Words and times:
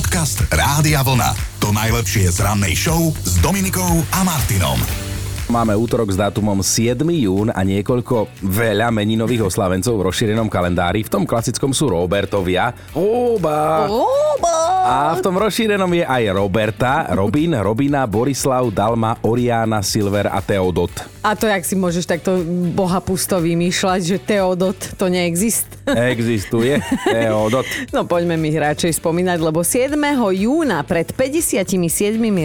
Podcast 0.00 0.48
Rádia 0.48 1.04
Vlna. 1.04 1.60
To 1.60 1.76
najlepšie 1.76 2.32
z 2.32 2.40
rannej 2.40 2.72
show 2.72 3.12
s 3.20 3.36
Dominikou 3.44 4.00
a 4.16 4.24
Martinom. 4.24 4.80
Máme 5.52 5.76
útorok 5.76 6.08
s 6.08 6.16
dátumom 6.16 6.64
7. 6.64 7.04
jún 7.04 7.52
a 7.52 7.60
niekoľko 7.60 8.32
veľa 8.40 8.88
meninových 8.96 9.52
oslavencov 9.52 10.00
v 10.00 10.08
rozšírenom 10.08 10.48
kalendári. 10.48 11.04
V 11.04 11.12
tom 11.12 11.28
klasickom 11.28 11.76
sú 11.76 11.92
Robertovia. 11.92 12.72
Oba! 12.96 13.92
Oba! 13.92 14.56
A 14.88 15.12
v 15.12 15.20
tom 15.20 15.36
rozšírenom 15.36 15.92
je 15.92 16.08
aj 16.08 16.32
Roberta, 16.32 17.04
Robin, 17.12 17.60
Robina, 17.60 18.08
Borislav, 18.08 18.72
Dalma, 18.72 19.20
Oriana, 19.20 19.84
Silver 19.84 20.32
a 20.32 20.40
Teodot. 20.40 21.19
A 21.20 21.36
to, 21.36 21.44
jak 21.44 21.68
si 21.68 21.76
môžeš 21.76 22.08
takto 22.08 22.40
boha 22.72 22.96
pusto 23.04 23.36
vymýšľať, 23.36 24.00
že 24.00 24.16
Teodot 24.16 24.96
to 24.96 25.12
neexist. 25.12 25.68
Existuje 25.84 26.80
Teodot. 27.04 27.68
No 27.92 28.08
poďme 28.08 28.40
mi 28.40 28.48
radšej 28.54 28.96
spomínať, 28.96 29.36
lebo 29.36 29.60
7. 29.60 29.92
júna 30.32 30.80
pred 30.86 31.12
57 31.12 31.76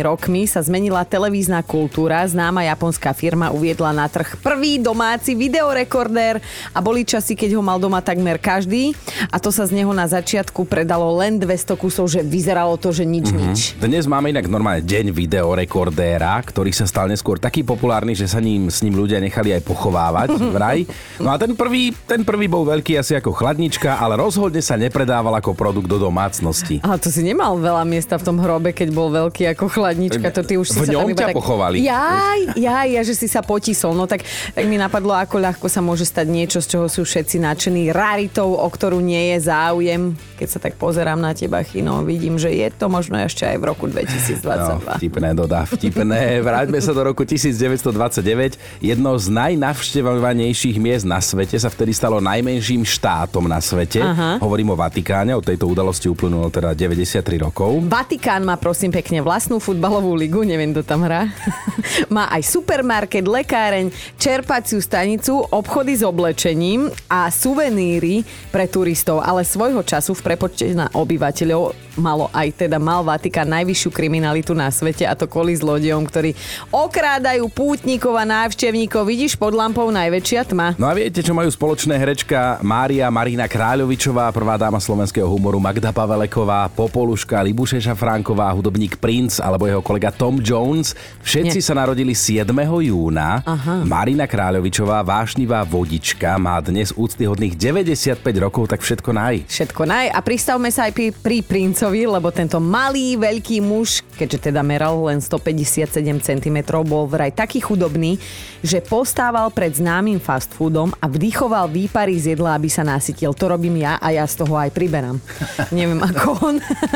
rokmi 0.03 0.44
sa 0.44 0.59
zmenila 0.59 1.08
televízna 1.08 1.64
kultúra. 1.64 2.27
Známa 2.27 2.67
japonská 2.67 3.16
firma 3.16 3.53
uviedla 3.55 3.95
na 3.95 4.12
trh 4.12 4.36
prvý 4.44 4.81
domáci 4.81 5.39
videorekordér 5.39 6.44
a 6.76 6.80
boli 6.84 7.08
časy, 7.08 7.38
keď 7.39 7.55
ho 7.55 7.64
mal 7.64 7.80
doma 7.80 8.03
takmer 8.03 8.42
každý 8.42 8.92
a 9.31 9.39
to 9.39 9.55
sa 9.55 9.64
z 9.64 9.72
neho 9.72 9.95
na 9.95 10.03
začiatku 10.03 10.67
predalo 10.67 11.16
len 11.16 11.39
200 11.39 11.80
kusov, 11.80 12.12
že 12.12 12.20
vyzeralo 12.26 12.76
to, 12.76 12.92
že 12.92 13.08
nič, 13.08 13.31
mm-hmm. 13.31 13.45
nič. 13.55 13.59
Dnes 13.80 14.03
máme 14.03 14.36
inak 14.36 14.52
normálne 14.52 14.84
deň 14.84 15.16
videorekordéra, 15.16 16.44
ktorý 16.44 16.76
sa 16.76 16.84
stal 16.84 17.08
neskôr 17.08 17.39
taký 17.39 17.64
populárny, 17.64 18.17
že 18.17 18.28
sa 18.28 18.44
ním, 18.44 18.65
s 18.70 18.84
ním 18.86 18.96
ľudia 18.98 19.22
nechali 19.22 19.55
aj 19.55 19.62
pochovávať 19.66 20.30
vraj. 20.55 20.86
No 21.22 21.32
a 21.32 21.40
ten 21.40 21.56
prvý, 21.56 21.92
ten 22.06 22.22
prvý 22.22 22.46
bol 22.50 22.68
veľký 22.68 23.00
asi 23.00 23.18
ako 23.18 23.34
chladnička, 23.34 23.98
ale 23.98 24.20
rozhodne 24.20 24.60
sa 24.60 24.76
nepredával 24.76 25.34
ako 25.40 25.56
produkt 25.56 25.88
do 25.90 25.98
domácnosti. 25.98 26.84
Ale 26.84 27.00
to 27.00 27.09
si 27.09 27.23
nemal 27.26 27.58
veľa 27.58 27.84
miesta 27.88 28.20
v 28.20 28.23
tom 28.26 28.38
hrobe, 28.42 28.76
keď 28.76 28.90
bol 28.92 29.09
veľký 29.09 29.56
ako 29.56 29.66
chladnička. 29.72 30.28
To 30.36 30.42
ty 30.44 30.59
už 30.59 30.68
si 30.72 30.80
v 30.82 30.88
sa 30.90 30.94
ňom 30.94 31.08
tam 31.08 31.12
iba 31.12 31.22
ťa 31.22 31.28
tak... 31.31 31.36
pochovali. 31.38 31.76
Jaj, 31.81 32.42
jaj, 32.59 32.88
ja, 32.92 33.02
že 33.02 33.14
si 33.16 33.28
sa 33.31 33.42
potisol. 33.45 33.95
No 33.95 34.06
tak, 34.09 34.26
tak 34.26 34.64
mi 34.67 34.76
napadlo, 34.76 35.16
ako 35.16 35.39
ľahko 35.39 35.67
sa 35.72 35.80
môže 35.80 36.04
stať 36.08 36.28
niečo, 36.28 36.59
z 36.59 36.67
čoho 36.76 36.86
sú 36.92 37.08
všetci 37.08 37.39
nadšení. 37.42 37.94
Raritou, 37.94 38.58
o 38.58 38.67
ktorú 38.67 39.00
nie 39.00 39.36
je 39.36 39.48
záujem. 39.48 40.17
Keď 40.36 40.48
sa 40.48 40.59
tak 40.59 40.76
pozerám 40.76 41.20
na 41.20 41.32
teba, 41.32 41.64
Chino, 41.64 42.04
vidím, 42.04 42.36
že 42.36 42.52
je 42.52 42.67
to 42.73 42.92
možno 42.92 43.16
ešte 43.22 43.48
aj 43.48 43.58
v 43.59 43.64
roku 43.64 43.86
2022. 43.88 44.44
No, 44.44 44.80
vtipné, 45.00 45.30
Doda, 45.32 45.64
vtipné. 45.64 46.44
Vráťme 46.44 46.80
sa 46.84 46.92
do 46.92 47.02
roku 47.08 47.23
1929. 47.23 48.55
Jedno 48.80 49.16
z 49.17 49.31
najnavštevovanejších 49.31 50.78
miest 50.81 51.06
na 51.08 51.20
svete 51.20 51.56
sa 51.56 51.72
vtedy 51.72 51.95
stalo 51.95 52.20
najmenším 52.20 52.84
štátom 52.84 53.48
na 53.48 53.59
svete. 53.64 54.03
Aha. 54.03 54.38
Hovorím 54.42 54.73
o 54.73 54.80
Vatikáne, 54.80 55.36
od 55.36 55.45
tejto 55.45 55.70
udalosti 55.70 56.11
uplynulo 56.11 56.52
teda 56.52 56.76
93 56.76 57.22
rokov. 57.39 57.81
Vatikán 57.88 58.44
má 58.44 58.59
prosím 58.59 58.92
pekne 58.92 59.23
vlastnú 59.23 59.58
futbalovú 59.59 60.14
ligu, 60.14 60.44
neviem, 60.44 60.76
kto 60.76 60.83
tam 60.83 61.08
hrá. 61.08 61.30
má 62.16 62.28
aj 62.31 62.44
supermarket, 62.45 63.26
lekáreň, 63.26 63.89
čerpaciu 64.20 64.80
stanicu, 64.83 65.44
obchody 65.52 65.98
s 65.98 66.03
oblečením 66.03 66.92
a 67.08 67.31
suveníry 67.31 68.22
pre 68.52 68.67
turistov, 68.67 69.23
ale 69.23 69.48
svojho 69.48 69.81
času 69.81 70.14
v 70.17 70.23
prepočte 70.33 70.67
na 70.76 70.92
obyvateľov 70.92 71.86
malo 71.95 72.28
aj 72.36 72.67
teda 72.67 72.78
mal 72.78 73.02
Vatikán 73.02 73.48
najvyššiu 73.48 73.89
kriminalitu 73.92 74.52
na 74.52 74.67
svete 74.67 75.08
a 75.08 75.16
to 75.16 75.26
kvôli 75.26 75.56
zlodejom, 75.56 76.03
ktorí 76.03 76.36
okrádajú 76.70 77.48
pútnikov 77.52 78.20
a 78.20 78.28
návštevníkov. 78.46 79.10
Vidíš 79.10 79.34
pod 79.42 79.58
lampou 79.58 79.90
najväčšia 79.90 80.42
tma. 80.54 80.78
No 80.78 80.86
a 80.86 80.94
viete, 80.94 81.26
čo 81.26 81.34
majú 81.34 81.50
spoločné 81.50 81.98
herečka 81.98 82.62
Mária 82.62 83.10
Marina 83.10 83.50
Kráľovičová, 83.50 84.30
prvá 84.30 84.54
dáma 84.54 84.78
slovenského 84.78 85.26
humoru 85.26 85.58
Magda 85.58 85.90
Paveleková, 85.90 86.70
Popoluška, 86.70 87.42
Libušeša 87.42 87.98
Franková, 87.98 88.54
hudobník 88.54 89.02
Prince 89.02 89.42
alebo 89.42 89.66
jeho 89.66 89.82
kolega 89.82 90.14
Tom 90.14 90.38
Jones. 90.46 90.94
Všetci 91.26 91.58
Nie. 91.58 91.66
sa 91.66 91.73
narodili 91.73 92.14
7. 92.14 92.46
júna. 92.86 93.42
Aha. 93.42 93.82
Marina 93.82 94.30
Kráľovičová, 94.30 95.02
vášnivá 95.02 95.66
vodička, 95.66 96.38
má 96.38 96.61
dnes 96.61 96.94
úctyhodných 96.94 97.58
95 97.58 98.22
rokov, 98.38 98.70
tak 98.70 98.86
všetko 98.86 99.10
naj. 99.10 99.50
Všetko 99.50 99.89
naj. 99.89 100.14
A 100.14 100.22
pristavme 100.22 100.70
sa 100.70 100.86
aj 100.86 100.94
pri, 100.94 101.10
pri 101.10 101.42
princovi, 101.42 102.05
lebo 102.05 102.30
tento 102.30 102.61
malý, 102.61 103.17
veľký 103.17 103.58
muž, 103.66 104.05
keďže 104.22 104.54
teda 104.54 104.61
meral 104.61 105.02
len 105.10 105.17
157 105.17 105.98
cm, 106.22 106.58
bol 106.86 107.10
vraj 107.10 107.34
taký 107.34 107.58
chudobný, 107.58 108.22
že 108.66 108.82
postával 108.82 109.54
pred 109.54 109.70
známym 109.78 110.18
fast 110.18 110.50
foodom 110.58 110.90
a 110.98 111.06
vdychoval 111.06 111.70
výpary 111.70 112.18
z 112.18 112.34
jedla, 112.34 112.58
aby 112.58 112.66
sa 112.66 112.82
nasytil. 112.82 113.36
To 113.38 113.46
robím 113.54 113.82
ja 113.86 114.02
a 114.02 114.10
ja 114.10 114.26
z 114.26 114.42
toho 114.42 114.58
aj 114.58 114.73
priberám. 114.73 115.22
Neviem 115.76 116.02
ako 116.02 116.28
on. 116.42 116.56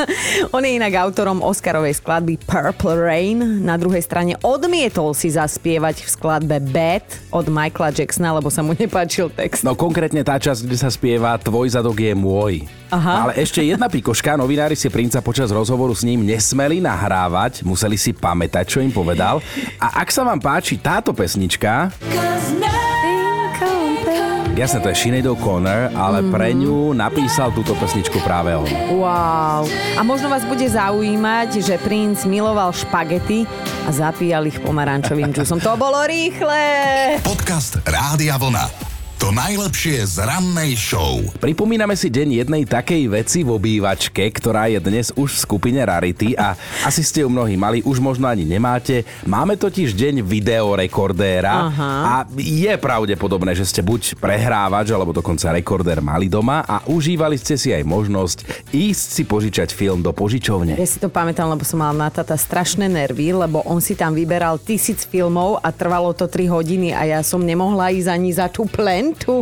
on 0.56 0.66
je 0.66 0.72
inak 0.76 0.98
autorom 0.98 1.46
Oscarovej 1.46 2.02
skladby 2.02 2.42
Purple 2.42 2.98
Rain. 2.98 3.62
Na 3.62 3.78
druhej 3.78 4.02
strane 4.02 4.34
odmietol 4.42 5.14
si 5.14 5.30
zaspievať 5.30 6.02
v 6.06 6.10
skladbe 6.10 6.58
Bad 6.74 7.06
od 7.30 7.46
Michaela 7.52 7.94
Jacksona, 7.94 8.34
lebo 8.34 8.50
sa 8.50 8.66
mu 8.66 8.74
nepáčil 8.74 9.30
text. 9.30 9.62
No 9.62 9.78
konkrétne 9.78 10.26
tá 10.26 10.42
časť, 10.42 10.66
kde 10.66 10.78
sa 10.78 10.90
spieva 10.90 11.38
Tvoj 11.38 11.78
zadok 11.78 12.02
je 12.02 12.14
môj. 12.18 12.66
Aha. 12.90 13.30
Ale 13.30 13.32
ešte 13.38 13.62
jedna 13.62 13.86
pikoška, 13.86 14.34
novinári 14.34 14.74
si 14.74 14.90
princa 14.90 15.22
počas 15.22 15.54
rozhovoru 15.54 15.94
s 15.94 16.02
ním 16.02 16.26
nesmeli 16.26 16.82
nahrávať, 16.82 17.62
museli 17.62 17.96
si 17.96 18.12
pamätať, 18.18 18.66
čo 18.66 18.80
im 18.82 18.90
povedal. 18.90 19.42
A 19.78 20.02
ak 20.02 20.10
sa 20.10 20.26
vám 20.26 20.42
páči 20.42 20.82
táto 20.82 21.14
pesnička, 21.14 21.94
jasne 24.60 24.84
to 24.84 24.92
je 24.92 24.98
Sinead 24.98 25.24
O'Connor, 25.24 25.96
ale 25.96 26.20
pre 26.28 26.52
ňu 26.52 26.92
napísal 26.92 27.56
túto 27.56 27.78
pesničku 27.80 28.20
práve 28.26 28.52
on. 28.58 28.68
Wow. 28.92 29.64
A 29.96 30.02
možno 30.04 30.28
vás 30.28 30.44
bude 30.44 30.68
zaujímať, 30.68 31.64
že 31.64 31.80
princ 31.80 32.28
miloval 32.28 32.76
špagety 32.76 33.48
a 33.88 33.90
zapíjal 33.94 34.44
ich 34.52 34.60
pomarančovým 34.60 35.32
džusom. 35.32 35.64
To 35.64 35.80
bolo 35.80 36.04
rýchle. 36.04 36.60
Podcast 37.24 37.80
Rádia 37.88 38.36
Vlna. 38.36 38.89
To 39.20 39.36
najlepšie 39.36 40.16
z 40.16 40.24
rannej 40.24 40.80
show. 40.80 41.20
Pripomíname 41.44 41.92
si 42.00 42.08
deň 42.08 42.40
jednej 42.40 42.64
takej 42.64 43.04
veci 43.12 43.44
v 43.44 43.52
obývačke, 43.52 44.24
ktorá 44.32 44.72
je 44.72 44.80
dnes 44.80 45.12
už 45.12 45.36
v 45.36 45.44
skupine 45.44 45.84
Rarity 45.84 46.40
a 46.40 46.56
asi 46.88 47.04
ste 47.04 47.28
ju 47.28 47.30
mnohí 47.30 47.60
mali, 47.60 47.84
už 47.84 48.00
možno 48.00 48.32
ani 48.32 48.48
nemáte. 48.48 49.04
Máme 49.28 49.60
totiž 49.60 49.92
deň 49.92 50.24
videorekordéra 50.24 51.52
Aha. 51.52 51.92
a 52.00 52.14
je 52.40 52.72
pravdepodobné, 52.80 53.60
že 53.60 53.68
ste 53.68 53.84
buď 53.84 54.16
prehrávač 54.24 54.88
alebo 54.96 55.12
dokonca 55.12 55.52
rekordér 55.52 56.00
mali 56.00 56.32
doma 56.32 56.64
a 56.64 56.88
užívali 56.88 57.36
ste 57.36 57.60
si 57.60 57.76
aj 57.76 57.84
možnosť 57.84 58.72
ísť 58.72 59.08
si 59.20 59.24
požičať 59.28 59.76
film 59.76 60.00
do 60.00 60.16
požičovne. 60.16 60.80
Ja 60.80 60.88
si 60.88 60.96
to 60.96 61.12
pamätám, 61.12 61.52
lebo 61.52 61.68
som 61.68 61.84
mal 61.84 61.92
na 61.92 62.08
tata 62.08 62.40
strašné 62.40 62.88
nervy, 62.88 63.36
lebo 63.36 63.68
on 63.68 63.84
si 63.84 64.00
tam 64.00 64.16
vyberal 64.16 64.64
tisíc 64.64 65.04
filmov 65.04 65.60
a 65.60 65.76
trvalo 65.76 66.16
to 66.16 66.24
3 66.24 66.48
hodiny 66.48 66.96
a 66.96 67.04
ja 67.04 67.20
som 67.20 67.44
nemohla 67.44 67.92
ísť 67.92 68.08
ani 68.16 68.32
za 68.32 68.48
tú 68.48 68.64
plentu, 69.10 69.42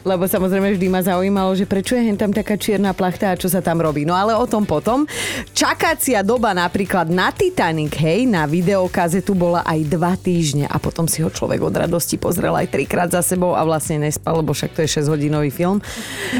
lebo 0.00 0.24
samozrejme 0.24 0.72
vždy 0.74 0.86
ma 0.88 1.04
zaujímalo, 1.04 1.52
že 1.52 1.68
prečo 1.68 1.92
je 1.92 2.08
hen 2.08 2.16
tam 2.16 2.32
taká 2.32 2.56
čierna 2.56 2.96
plachta 2.96 3.36
a 3.36 3.38
čo 3.38 3.52
sa 3.52 3.60
tam 3.60 3.84
robí. 3.84 4.08
No 4.08 4.16
ale 4.16 4.32
o 4.32 4.48
tom 4.48 4.64
potom. 4.64 5.04
Čakacia 5.52 6.24
doba 6.24 6.56
napríklad 6.56 7.12
na 7.12 7.28
Titanic, 7.28 7.92
hej, 8.00 8.24
na 8.24 8.48
videokazetu 8.48 9.36
bola 9.36 9.60
aj 9.68 9.80
dva 9.92 10.16
týždne 10.16 10.64
a 10.64 10.80
potom 10.80 11.04
si 11.04 11.20
ho 11.20 11.28
človek 11.28 11.60
od 11.60 11.74
radosti 11.76 12.16
pozrel 12.16 12.56
aj 12.56 12.72
trikrát 12.72 13.12
za 13.12 13.20
sebou 13.20 13.52
a 13.52 13.60
vlastne 13.66 14.00
nespal, 14.00 14.40
lebo 14.40 14.56
však 14.56 14.72
to 14.72 14.80
je 14.88 14.88
6-hodinový 15.00 15.52
film. 15.52 15.84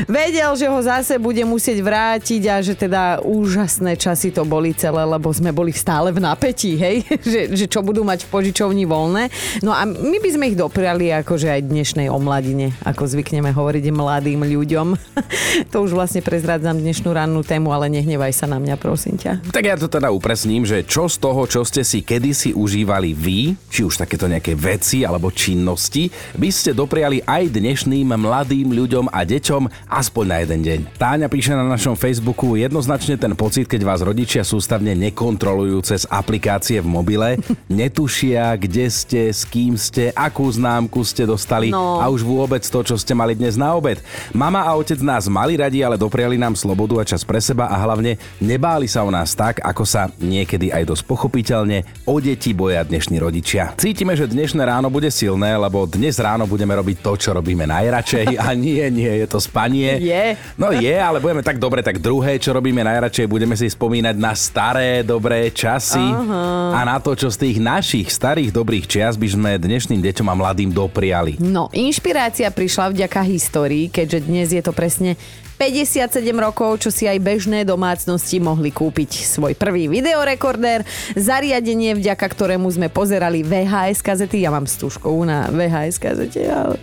Vedel, 0.08 0.56
že 0.56 0.66
ho 0.70 0.80
zase 0.80 1.20
bude 1.20 1.44
musieť 1.44 1.84
vrátiť 1.84 2.42
a 2.48 2.56
že 2.64 2.72
teda 2.72 3.20
úžasné 3.20 4.00
časy 4.00 4.32
to 4.32 4.48
boli 4.48 4.72
celé, 4.72 5.04
lebo 5.04 5.28
sme 5.28 5.52
boli 5.52 5.76
stále 5.76 6.10
v 6.16 6.24
napätí, 6.24 6.80
hej, 6.80 7.04
že, 7.32 7.40
že 7.52 7.66
čo 7.68 7.84
budú 7.84 8.06
mať 8.06 8.24
v 8.24 8.32
požičovni 8.32 8.88
voľné. 8.88 9.28
No 9.60 9.76
a 9.76 9.84
my 9.84 10.16
by 10.16 10.30
sme 10.32 10.44
ich 10.48 10.56
dopriali 10.56 11.12
akože 11.12 11.50
aj 11.50 11.74
dnešnej 11.74 12.08
omladine, 12.14 12.53
ako 12.86 13.02
zvykneme 13.10 13.50
hovoriť 13.52 13.84
mladým 13.92 14.40
ľuďom. 14.42 14.94
to 15.72 15.76
už 15.84 15.92
vlastne 15.92 16.24
prezrádzam 16.24 16.78
dnešnú 16.80 17.10
rannú 17.12 17.44
tému, 17.44 17.74
ale 17.74 17.92
nehnevaj 17.92 18.32
sa 18.32 18.46
na 18.48 18.56
mňa, 18.56 18.80
prosím 18.80 19.20
ťa. 19.20 19.44
Tak 19.50 19.64
ja 19.66 19.76
to 19.76 19.90
teda 19.90 20.08
upresním, 20.14 20.64
že 20.64 20.86
čo 20.86 21.10
z 21.10 21.20
toho, 21.20 21.44
čo 21.44 21.60
ste 21.66 21.84
si 21.84 22.00
kedysi 22.00 22.56
užívali 22.56 23.12
vy, 23.12 23.54
či 23.68 23.84
už 23.84 24.00
takéto 24.00 24.24
nejaké 24.24 24.56
veci 24.56 25.04
alebo 25.04 25.28
činnosti, 25.28 26.08
by 26.38 26.48
ste 26.48 26.72
dopriali 26.72 27.20
aj 27.26 27.52
dnešným 27.52 28.16
mladým 28.16 28.72
ľuďom 28.72 29.12
a 29.12 29.20
deťom 29.26 29.90
aspoň 29.92 30.24
na 30.24 30.36
jeden 30.40 30.60
deň. 30.64 30.78
Táňa 30.96 31.28
píše 31.28 31.52
na 31.52 31.68
našom 31.68 31.98
Facebooku 31.98 32.56
jednoznačne 32.56 33.20
ten 33.20 33.36
pocit, 33.36 33.68
keď 33.68 33.82
vás 33.84 34.00
rodičia 34.00 34.40
sústavne 34.46 34.96
nekontrolujú 34.96 35.84
cez 35.84 36.08
aplikácie 36.08 36.80
v 36.80 36.88
mobile, 36.88 37.28
netušia, 37.68 38.56
kde 38.56 38.88
ste, 38.88 39.22
s 39.28 39.44
kým 39.44 39.76
ste, 39.76 40.14
akú 40.16 40.48
známku 40.48 41.04
ste 41.04 41.28
dostali 41.28 41.74
No. 41.74 41.98
a 41.98 42.06
už 42.06 42.22
vôbec 42.22 42.43
to, 42.46 42.80
čo 42.84 42.94
ste 42.98 43.16
mali 43.16 43.38
dnes 43.38 43.56
na 43.56 43.72
obed. 43.74 44.02
Mama 44.34 44.66
a 44.66 44.74
otec 44.76 44.98
nás 45.00 45.30
mali 45.30 45.56
radi, 45.56 45.80
ale 45.80 45.96
dopriali 45.96 46.36
nám 46.36 46.58
slobodu 46.58 47.00
a 47.00 47.04
čas 47.06 47.22
pre 47.22 47.38
seba 47.38 47.70
a 47.70 47.76
hlavne 47.78 48.18
nebáli 48.42 48.90
sa 48.90 49.06
o 49.06 49.10
nás 49.12 49.36
tak, 49.38 49.62
ako 49.62 49.84
sa 49.86 50.10
niekedy 50.18 50.74
aj 50.74 50.90
dosť 50.90 51.04
pochopiteľne 51.06 51.86
o 52.08 52.18
deti 52.18 52.50
boja 52.50 52.82
dnešní 52.82 53.22
rodičia. 53.22 53.72
Cítime, 53.78 54.18
že 54.18 54.26
dnešné 54.26 54.64
ráno 54.66 54.90
bude 54.90 55.08
silné, 55.14 55.54
lebo 55.54 55.86
dnes 55.86 56.18
ráno 56.18 56.48
budeme 56.50 56.74
robiť 56.74 56.96
to, 56.98 57.12
čo 57.14 57.30
robíme 57.38 57.64
najradšej 57.70 58.34
a 58.40 58.50
nie, 58.58 58.82
nie, 58.90 59.12
je 59.22 59.26
to 59.30 59.38
spanie. 59.38 60.02
Je. 60.02 60.34
No 60.58 60.74
je, 60.74 60.96
ale 60.98 61.22
budeme 61.22 61.46
tak 61.46 61.62
dobre, 61.62 61.86
tak 61.86 62.02
druhé, 62.02 62.42
čo 62.42 62.50
robíme 62.50 62.82
najradšej, 62.82 63.30
budeme 63.30 63.54
si 63.54 63.70
spomínať 63.70 64.16
na 64.18 64.34
staré 64.34 65.06
dobré 65.06 65.54
časy 65.54 66.02
Aha. 66.02 66.74
a 66.74 66.80
na 66.82 66.98
to, 66.98 67.14
čo 67.14 67.30
z 67.30 67.38
tých 67.46 67.58
našich 67.62 68.10
starých 68.10 68.50
dobrých 68.50 68.90
čias 68.90 69.14
by 69.14 69.28
sme 69.30 69.50
dnešným 69.62 70.02
deťom 70.02 70.26
a 70.26 70.34
mladým 70.34 70.74
dopriali. 70.74 71.38
No, 71.38 71.70
inšpirácia 71.70 72.33
prišla 72.42 72.90
vďaka 72.90 73.22
histórii, 73.30 73.86
keďže 73.86 74.18
dnes 74.26 74.48
je 74.50 74.62
to 74.64 74.74
presne 74.74 75.14
57 75.54 76.10
rokov, 76.34 76.82
čo 76.82 76.90
si 76.90 77.06
aj 77.06 77.22
bežné 77.22 77.62
domácnosti 77.62 78.42
mohli 78.42 78.74
kúpiť 78.74 79.22
svoj 79.22 79.54
prvý 79.54 79.86
videorekordér, 79.86 80.82
zariadenie, 81.14 81.94
vďaka 81.94 82.26
ktorému 82.26 82.66
sme 82.74 82.90
pozerali 82.90 83.46
VHS 83.46 84.02
kazety. 84.02 84.42
Ja 84.42 84.50
mám 84.50 84.66
stúžkovú 84.66 85.22
na 85.22 85.46
VHS 85.54 86.02
kazete, 86.02 86.42
ale 86.50 86.74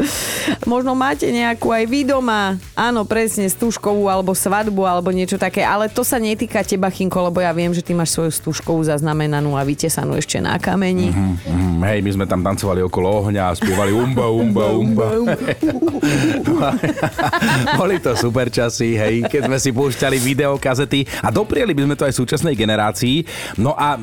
možno 0.64 0.96
máte 0.96 1.28
nejakú 1.28 1.76
aj 1.76 1.84
vy 1.84 2.08
doma. 2.08 2.56
Áno, 2.72 3.04
presne, 3.04 3.52
stúžkovú 3.52 4.08
alebo 4.08 4.32
svadbu 4.32 4.88
alebo 4.88 5.12
niečo 5.12 5.36
také, 5.36 5.68
ale 5.68 5.92
to 5.92 6.08
sa 6.08 6.16
netýka 6.16 6.64
teba, 6.64 6.88
Chinko, 6.88 7.28
lebo 7.28 7.44
ja 7.44 7.52
viem, 7.52 7.76
že 7.76 7.84
ty 7.84 7.92
máš 7.92 8.16
svoju 8.16 8.32
stúžkovú 8.32 8.88
zaznamenanú 8.88 9.60
a 9.60 9.68
vytesanú 9.68 10.16
ešte 10.16 10.40
na 10.40 10.56
kameni. 10.56 11.12
Mm-hmm, 11.12 11.52
mm, 11.52 11.80
hej, 11.92 12.00
my 12.00 12.12
sme 12.16 12.26
tam 12.30 12.40
tancovali 12.40 12.80
okolo 12.88 13.28
ohňa 13.28 13.52
a 13.52 13.54
spievali 13.58 13.92
umba, 13.92 14.32
umba, 14.32 14.72
umba. 14.72 15.08
Boli 17.80 18.00
to 18.00 18.16
super 18.16 18.48
čas 18.48 18.61
časy, 18.62 18.94
hej, 18.94 19.16
keď 19.26 19.50
sme 19.50 19.58
si 19.58 19.74
púšťali 19.74 20.18
videokazety 20.22 21.02
a 21.26 21.34
doprieli 21.34 21.74
by 21.74 21.82
sme 21.90 21.96
to 21.98 22.06
aj 22.06 22.14
súčasnej 22.14 22.54
generácii. 22.54 23.26
No 23.58 23.74
a 23.74 23.98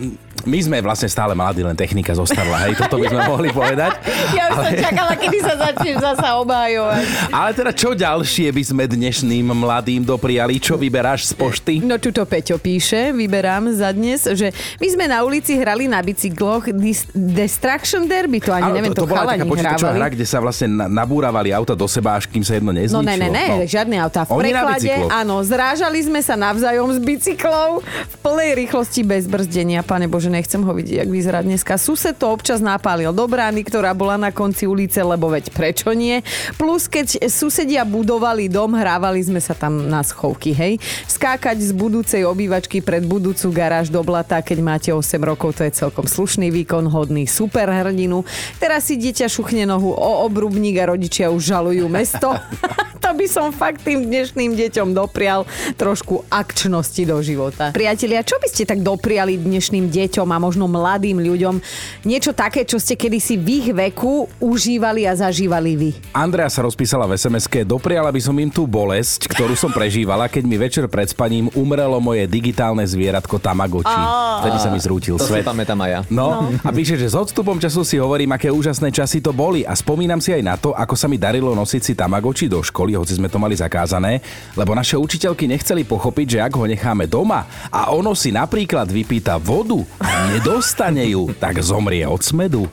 my 0.45 0.59
sme 0.63 0.77
vlastne 0.85 1.09
stále 1.11 1.33
mladí, 1.35 1.65
len 1.65 1.75
technika 1.75 2.15
zostarla, 2.15 2.69
hej, 2.69 2.79
toto 2.79 3.01
by 3.01 3.07
sme 3.11 3.21
mohli 3.27 3.49
povedať. 3.51 3.99
Ja 4.37 4.53
už 4.53 4.57
ale... 4.61 4.65
som 4.65 4.73
čakala, 4.85 5.13
kedy 5.19 5.39
sa 5.43 5.55
začneš 5.59 5.97
zasa 5.99 6.29
obhajovať. 6.43 7.05
Ale 7.33 7.51
teda 7.57 7.71
čo 7.75 7.91
ďalšie 7.97 8.49
by 8.53 8.63
sme 8.63 8.85
dnešným 8.87 9.47
mladým 9.51 10.03
dopriali? 10.07 10.61
Čo 10.63 10.79
vyberáš 10.79 11.31
z 11.31 11.33
pošty? 11.35 11.75
No 11.83 11.99
tuto 11.99 12.23
Peťo 12.25 12.61
píše, 12.61 13.11
vyberám 13.11 13.73
za 13.75 13.91
dnes, 13.91 14.25
že 14.25 14.55
my 14.79 14.89
sme 14.89 15.05
na 15.11 15.25
ulici 15.27 15.59
hrali 15.59 15.91
na 15.91 15.99
bicykloch 16.01 16.71
Dis- 16.71 17.09
Destruction 17.13 18.07
Derby, 18.07 18.39
to 18.39 18.55
ani 18.55 18.71
ale 18.71 18.77
neviem, 18.79 18.95
to, 18.95 19.03
to, 19.03 19.07
to 19.07 19.13
bola 19.13 19.35
taká 19.35 19.45
počítačová 19.45 19.93
hra, 19.97 20.09
kde 20.15 20.27
sa 20.29 20.39
vlastne 20.39 20.69
nabúravali 20.71 21.51
auta 21.51 21.75
do 21.75 21.89
seba, 21.91 22.21
až 22.21 22.31
kým 22.31 22.45
sa 22.47 22.55
jedno 22.57 22.71
nezničilo. 22.71 23.01
No 23.01 23.07
ne, 23.07 23.17
ne, 23.17 23.29
ne, 23.29 23.47
no. 23.51 23.67
žiadne 23.67 23.97
auta. 23.99 24.29
V 24.29 24.39
Oni 24.39 24.53
preklade, 24.53 24.93
áno, 25.11 25.41
zrážali 25.43 25.99
sme 26.05 26.21
sa 26.23 26.37
navzájom 26.39 26.95
z 26.95 26.99
bicyklov 27.03 27.83
v 27.83 28.15
plnej 28.23 28.51
rýchlosti 28.55 29.03
bez 29.03 29.25
brzdenia. 29.27 29.81
Pane 29.83 30.07
Bože, 30.07 30.29
nechcem 30.39 30.63
ho 30.63 30.71
vidieť, 30.71 31.03
jak 31.03 31.11
vyzerá 31.11 31.43
dneska. 31.43 31.75
Sused 31.75 32.15
to 32.15 32.31
občas 32.31 32.63
napálil 32.63 33.11
do 33.11 33.27
brány, 33.27 33.67
ktorá 33.67 33.91
bola 33.91 34.15
na 34.15 34.31
konci 34.31 34.71
ulice, 34.71 35.03
lebo 35.03 35.27
veď 35.27 35.51
prečo 35.51 35.91
nie. 35.91 36.23
Plus, 36.55 36.87
keď 36.87 37.27
susedia 37.27 37.83
budovali 37.83 38.47
dom, 38.47 38.79
hrávali 38.79 39.19
sme 39.19 39.43
sa 39.43 39.59
tam 39.59 39.91
na 39.91 40.07
schovky, 40.07 40.55
hej. 40.55 40.79
Skákať 41.11 41.59
z 41.59 41.75
budúcej 41.75 42.23
obývačky 42.23 42.79
pred 42.79 43.03
budúcu 43.03 43.51
garáž 43.51 43.91
do 43.91 44.07
blata, 44.07 44.39
keď 44.39 44.59
máte 44.63 44.91
8 44.95 45.19
rokov, 45.19 45.59
to 45.59 45.67
je 45.67 45.75
celkom 45.75 46.07
slušný 46.07 46.55
výkon, 46.55 46.87
hodný 46.87 47.27
superhrdinu. 47.27 48.23
Teraz 48.63 48.87
si 48.87 48.95
dieťa 48.95 49.27
šuchne 49.27 49.67
nohu 49.67 49.91
o 49.91 50.23
obrubník 50.23 50.79
a 50.79 50.95
rodičia 50.95 51.35
už 51.35 51.43
žalujú 51.43 51.91
mesto. 51.91 52.31
to 52.99 53.11
by 53.15 53.27
som 53.31 53.55
fakt 53.55 53.87
tým 53.87 54.07
dnešným 54.07 54.55
deťom 54.59 54.93
doprial 54.93 55.47
trošku 55.79 56.27
akčnosti 56.29 57.03
do 57.07 57.19
života. 57.23 57.71
Priatelia, 57.71 58.27
čo 58.27 58.37
by 58.43 58.49
ste 58.51 58.67
tak 58.69 58.83
dopriali 58.83 59.39
dnešným 59.39 59.89
deťom 59.89 60.29
a 60.29 60.39
možno 60.39 60.67
mladým 60.67 61.23
ľuďom? 61.23 61.63
Niečo 62.05 62.35
také, 62.35 62.67
čo 62.67 62.77
ste 62.83 62.99
kedysi 62.99 63.39
v 63.39 63.47
ich 63.63 63.69
veku 63.71 64.27
užívali 64.43 65.07
a 65.07 65.15
zažívali 65.15 65.73
vy. 65.75 65.91
Andrea 66.15 66.51
sa 66.51 66.67
rozpísala 66.67 67.07
v 67.07 67.15
sms 67.15 67.69
dopriala 67.69 68.11
by 68.11 68.21
som 68.23 68.35
im 68.39 68.51
tú 68.51 68.65
bolesť, 68.65 69.29
ktorú 69.29 69.55
som 69.55 69.71
prežívala, 69.71 70.29
keď 70.31 70.45
mi 70.45 70.57
večer 70.57 70.85
pred 70.89 71.11
spaním 71.11 71.53
umrelo 71.53 71.99
moje 72.01 72.25
digitálne 72.25 72.85
zvieratko 72.87 73.37
Tamagotchi. 73.43 74.03
Vtedy 74.45 74.59
sa 74.59 74.69
mi 74.73 74.79
zrútil 74.81 75.17
to 75.19 75.27
svet. 75.27 75.45
To 75.45 75.53
pamätám 75.53 75.79
aj 75.85 75.91
ja. 75.91 76.01
No, 76.09 76.49
no, 76.49 76.61
a 76.65 76.71
píše, 76.73 76.97
že 76.97 77.11
s 77.11 77.17
odstupom 77.17 77.61
času 77.61 77.83
si 77.85 77.97
hovorím, 78.01 78.33
aké 78.33 78.49
úžasné 78.49 78.89
časy 78.95 79.21
to 79.21 79.35
boli 79.35 79.67
a 79.67 79.77
spomínam 79.77 80.23
si 80.23 80.33
aj 80.33 80.43
na 80.43 80.55
to, 80.57 80.73
ako 80.73 80.95
sa 80.97 81.11
mi 81.11 81.21
darilo 81.21 81.53
nosiť 81.53 81.83
si 81.83 81.93
Tamagotchi 81.99 82.47
do 82.49 82.63
školy, 82.65 82.88
hoci 82.95 83.19
sme 83.19 83.27
to 83.27 83.41
mali 83.41 83.59
zakázané, 83.59 84.23
lebo 84.55 84.77
naše 84.77 84.95
učiteľky 84.95 85.51
nechceli 85.51 85.83
pochopiť, 85.83 86.27
že 86.29 86.43
ak 86.45 86.53
ho 86.55 86.65
necháme 86.65 87.11
doma 87.11 87.45
a 87.69 87.91
ono 87.93 88.15
si 88.15 88.31
napríklad 88.31 88.89
vypýta 88.89 89.41
vodu 89.41 89.83
a 89.99 90.29
nedostane 90.31 91.05
ju, 91.11 91.33
tak 91.37 91.59
zomrie 91.65 92.07
od 92.07 92.21
smedu. 92.21 92.69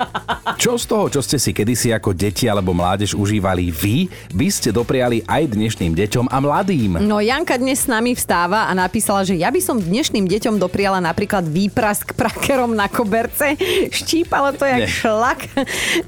Čo 0.56 0.80
z 0.80 0.86
toho, 0.86 1.06
čo 1.12 1.20
ste 1.26 1.42
si 1.42 1.52
kedysi 1.52 1.92
ako 1.92 2.16
deti 2.16 2.46
alebo 2.46 2.72
mládež 2.72 3.18
užívali 3.18 3.74
vy, 3.74 4.08
by 4.32 4.48
ste 4.48 4.72
dopriali 4.72 5.26
aj 5.26 5.52
dnešným 5.52 5.92
deťom 5.98 6.32
a 6.32 6.38
mladým? 6.40 6.92
No 7.02 7.20
Janka 7.20 7.58
dnes 7.60 7.84
s 7.84 7.92
nami 7.92 8.14
vstáva 8.14 8.70
a 8.70 8.72
napísala, 8.78 9.26
že 9.26 9.36
ja 9.36 9.50
by 9.52 9.60
som 9.60 9.82
dnešným 9.82 10.30
deťom 10.30 10.56
dopriala 10.62 11.02
napríklad 11.02 11.44
výprask 11.50 12.14
prakerom 12.14 12.72
na 12.72 12.88
koberce. 12.88 13.58
Štípalo 13.92 14.54
to 14.56 14.64
jak 14.64 14.86
ne. 14.86 14.92
šlak. 14.92 15.40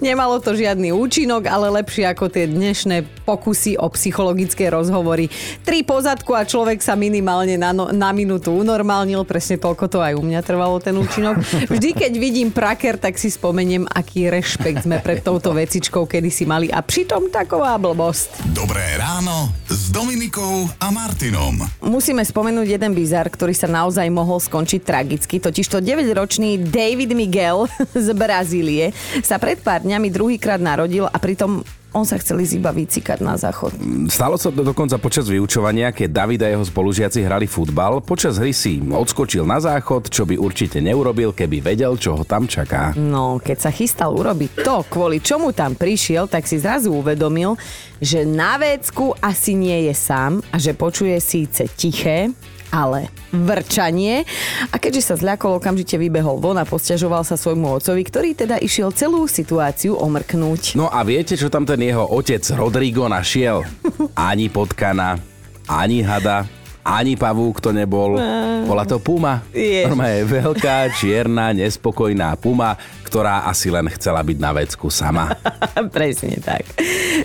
Nemalo 0.03 0.39
to 0.39 0.53
žiadny 0.53 0.93
účinok, 0.93 1.49
ale 1.49 1.73
lepšie 1.81 2.07
ako 2.07 2.29
tie 2.31 2.45
dnešné 2.47 3.16
pokusy 3.27 3.75
o 3.75 3.91
psychologické 3.91 4.71
rozhovory. 4.71 5.27
Tri 5.67 5.83
pozadku 5.83 6.31
a 6.31 6.47
človek 6.47 6.79
sa 6.79 6.95
minimálne 6.95 7.59
na, 7.59 7.75
no, 7.75 7.91
na 7.91 8.15
minútu 8.15 8.55
unormálnil. 8.55 9.27
Presne 9.27 9.59
toľko 9.59 9.85
to 9.91 9.99
aj 9.99 10.15
u 10.15 10.23
mňa 10.23 10.39
trvalo 10.39 10.79
ten 10.79 10.95
účinok. 10.95 11.43
Vždy, 11.73 11.91
keď 11.91 12.11
vidím 12.15 12.55
praker, 12.55 12.95
tak 12.95 13.19
si 13.19 13.27
spomeniem, 13.27 13.83
aký 13.91 14.31
rešpekt 14.31 14.87
sme 14.87 15.03
pred 15.03 15.19
touto 15.19 15.51
vecičkou 15.51 16.07
kedy 16.07 16.31
si 16.31 16.47
mali 16.47 16.71
a 16.71 16.79
pritom 16.79 17.27
taková 17.27 17.75
blbosť. 17.75 18.47
Dobré 18.55 18.95
ráno 18.95 19.51
s 19.67 19.91
Dominikou 19.91 20.71
a 20.79 20.87
Martinom. 20.87 21.67
Musíme 21.83 22.23
spomenúť 22.23 22.79
jeden 22.79 22.95
bizar, 22.95 23.27
ktorý 23.27 23.51
sa 23.51 23.67
naozaj 23.67 24.07
mohol 24.07 24.39
skončiť 24.39 24.81
tragicky. 24.85 25.43
Totižto 25.43 25.83
9-ročný 25.83 26.63
David 26.71 27.11
Miguel 27.11 27.67
z 28.07 28.07
Brazílie 28.15 28.95
sa 29.25 29.35
pred 29.35 29.59
pár 29.59 29.83
dňami 29.83 30.07
druhýkrát 30.07 30.61
narodil 30.63 31.09
a 31.09 31.17
pritom 31.19 31.65
on 31.97 32.05
sa 32.05 32.21
chcel 32.21 32.45
ísť 32.45 32.53
iba 32.61 32.69
vycikať 32.69 33.19
na 33.25 33.33
záchod. 33.33 33.73
Stalo 34.07 34.37
sa 34.37 34.53
to 34.53 34.61
dokonca 34.61 35.01
počas 35.01 35.25
vyučovania, 35.25 35.89
keď 35.89 36.09
David 36.13 36.41
a 36.45 36.53
jeho 36.53 36.61
spolužiaci 36.61 37.25
hrali 37.25 37.49
futbal. 37.49 38.05
Počas 38.05 38.37
hry 38.37 38.53
si 38.53 38.77
odskočil 38.77 39.43
na 39.43 39.57
záchod, 39.57 40.13
čo 40.13 40.29
by 40.29 40.37
určite 40.37 40.77
neurobil, 40.77 41.33
keby 41.33 41.59
vedel, 41.65 41.97
čo 41.97 42.13
ho 42.13 42.23
tam 42.23 42.45
čaká. 42.45 42.93
No, 42.93 43.41
keď 43.41 43.57
sa 43.67 43.71
chystal 43.73 44.13
urobiť 44.13 44.61
to, 44.61 44.85
kvôli 44.85 45.17
čomu 45.19 45.49
tam 45.51 45.73
prišiel, 45.73 46.29
tak 46.29 46.45
si 46.45 46.61
zrazu 46.61 46.93
uvedomil, 46.93 47.57
že 47.97 48.21
na 48.23 48.61
vécku 48.61 49.17
asi 49.17 49.57
nie 49.57 49.89
je 49.89 49.93
sám 49.97 50.39
a 50.53 50.61
že 50.61 50.77
počuje 50.77 51.17
síce 51.17 51.65
tiché, 51.73 52.29
ale 52.71 53.11
vrčanie. 53.31 54.23
A 54.71 54.75
keďže 54.79 55.13
sa 55.13 55.15
zľakol, 55.15 55.59
okamžite 55.59 55.95
vybehol 55.99 56.39
von 56.39 56.59
a 56.59 56.65
posťažoval 56.67 57.23
sa 57.23 57.39
svojmu 57.39 57.79
otcovi, 57.79 58.01
ktorý 58.03 58.29
teda 58.35 58.59
išiel 58.59 58.91
celú 58.95 59.27
situáciu 59.27 59.95
omrknúť. 59.99 60.79
No 60.79 60.91
a 60.91 61.03
viete, 61.03 61.35
čo 61.35 61.51
tam 61.51 61.63
ten 61.67 61.79
jeho 61.83 62.03
otec 62.07 62.43
Rodrigo 62.55 63.07
našiel? 63.07 63.63
Ani 64.17 64.47
potkana, 64.51 65.19
ani 65.67 65.99
hada, 65.99 66.47
ani 66.87 67.19
pavúk 67.19 67.59
to 67.59 67.75
nebol. 67.75 68.15
Bola 68.63 68.87
to 68.87 68.95
puma. 69.03 69.43
Normálne 69.51 70.23
je 70.23 70.25
veľká, 70.39 70.95
čierna, 70.95 71.51
nespokojná 71.51 72.39
puma, 72.39 72.79
ktorá 73.03 73.43
asi 73.47 73.67
len 73.67 73.91
chcela 73.91 74.23
byť 74.23 74.37
na 74.39 74.51
vecku 74.55 74.87
sama. 74.87 75.35
Presne 75.95 76.39
tak. 76.39 76.63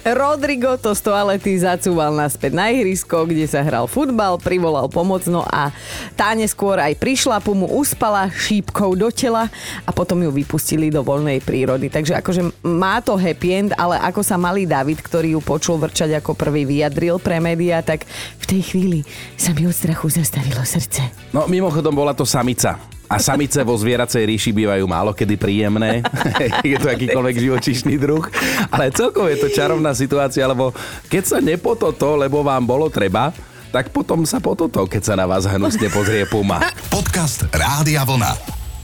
Rodrigo 0.02 0.74
to 0.78 0.94
z 0.98 1.00
toalety 1.06 1.54
zacúval 1.62 2.10
naspäť 2.10 2.58
na 2.58 2.74
ihrisko, 2.74 3.22
kde 3.22 3.46
sa 3.46 3.62
hral 3.62 3.86
futbal, 3.86 4.38
privolal 4.42 4.90
pomoc, 4.90 5.22
no 5.30 5.46
a 5.46 5.70
tá 6.18 6.34
neskôr 6.34 6.82
aj 6.82 6.98
prišla, 6.98 7.38
pumu 7.38 7.70
uspala 7.70 8.26
šípkou 8.30 8.98
do 8.98 9.10
tela 9.14 9.46
a 9.86 9.90
potom 9.94 10.18
ju 10.22 10.30
vypustili 10.34 10.90
do 10.90 11.06
voľnej 11.06 11.38
prírody. 11.38 11.86
Takže 11.86 12.18
akože 12.18 12.42
má 12.66 12.98
to 12.98 13.14
happy 13.14 13.50
end, 13.54 13.70
ale 13.78 13.98
ako 14.02 14.26
sa 14.26 14.34
malý 14.34 14.66
David, 14.66 14.98
ktorý 15.02 15.38
ju 15.38 15.40
počul 15.42 15.78
vrčať 15.78 16.18
ako 16.18 16.34
prvý 16.34 16.66
vyjadril 16.66 17.22
pre 17.22 17.38
médiá, 17.38 17.84
tak 17.84 18.08
v 18.42 18.44
tej 18.48 18.62
chvíli 18.74 19.00
sa 19.36 19.51
mi 19.52 19.68
od 19.68 19.76
strachu 19.76 20.08
zastavilo 20.08 20.64
srdce. 20.64 21.32
No 21.32 21.44
mimochodom 21.48 21.94
bola 21.94 22.16
to 22.16 22.24
samica. 22.24 22.80
A 23.12 23.20
samice 23.20 23.60
vo 23.60 23.76
zvieracej 23.76 24.24
ríši 24.24 24.56
bývajú 24.56 24.88
málo 24.88 25.12
kedy 25.12 25.36
príjemné. 25.36 26.00
je 26.64 26.80
to 26.80 26.88
akýkoľvek 26.88 27.36
živočišný 27.44 28.00
druh. 28.00 28.24
Ale 28.72 28.88
celkovo 28.88 29.28
je 29.28 29.36
to 29.36 29.52
čarovná 29.52 29.92
situácia, 29.92 30.48
lebo 30.48 30.72
keď 31.12 31.22
sa 31.28 31.38
nepototo, 31.44 32.16
lebo 32.16 32.40
vám 32.40 32.64
bolo 32.64 32.88
treba, 32.88 33.28
tak 33.68 33.92
potom 33.92 34.24
sa 34.24 34.40
pototo, 34.40 34.88
keď 34.88 35.02
sa 35.04 35.14
na 35.16 35.28
vás 35.28 35.44
hnusne 35.44 35.92
pozrie 35.92 36.24
puma. 36.24 36.60
Podcast 36.94 37.44
Rádia 37.52 38.04
Vlna. 38.08 38.32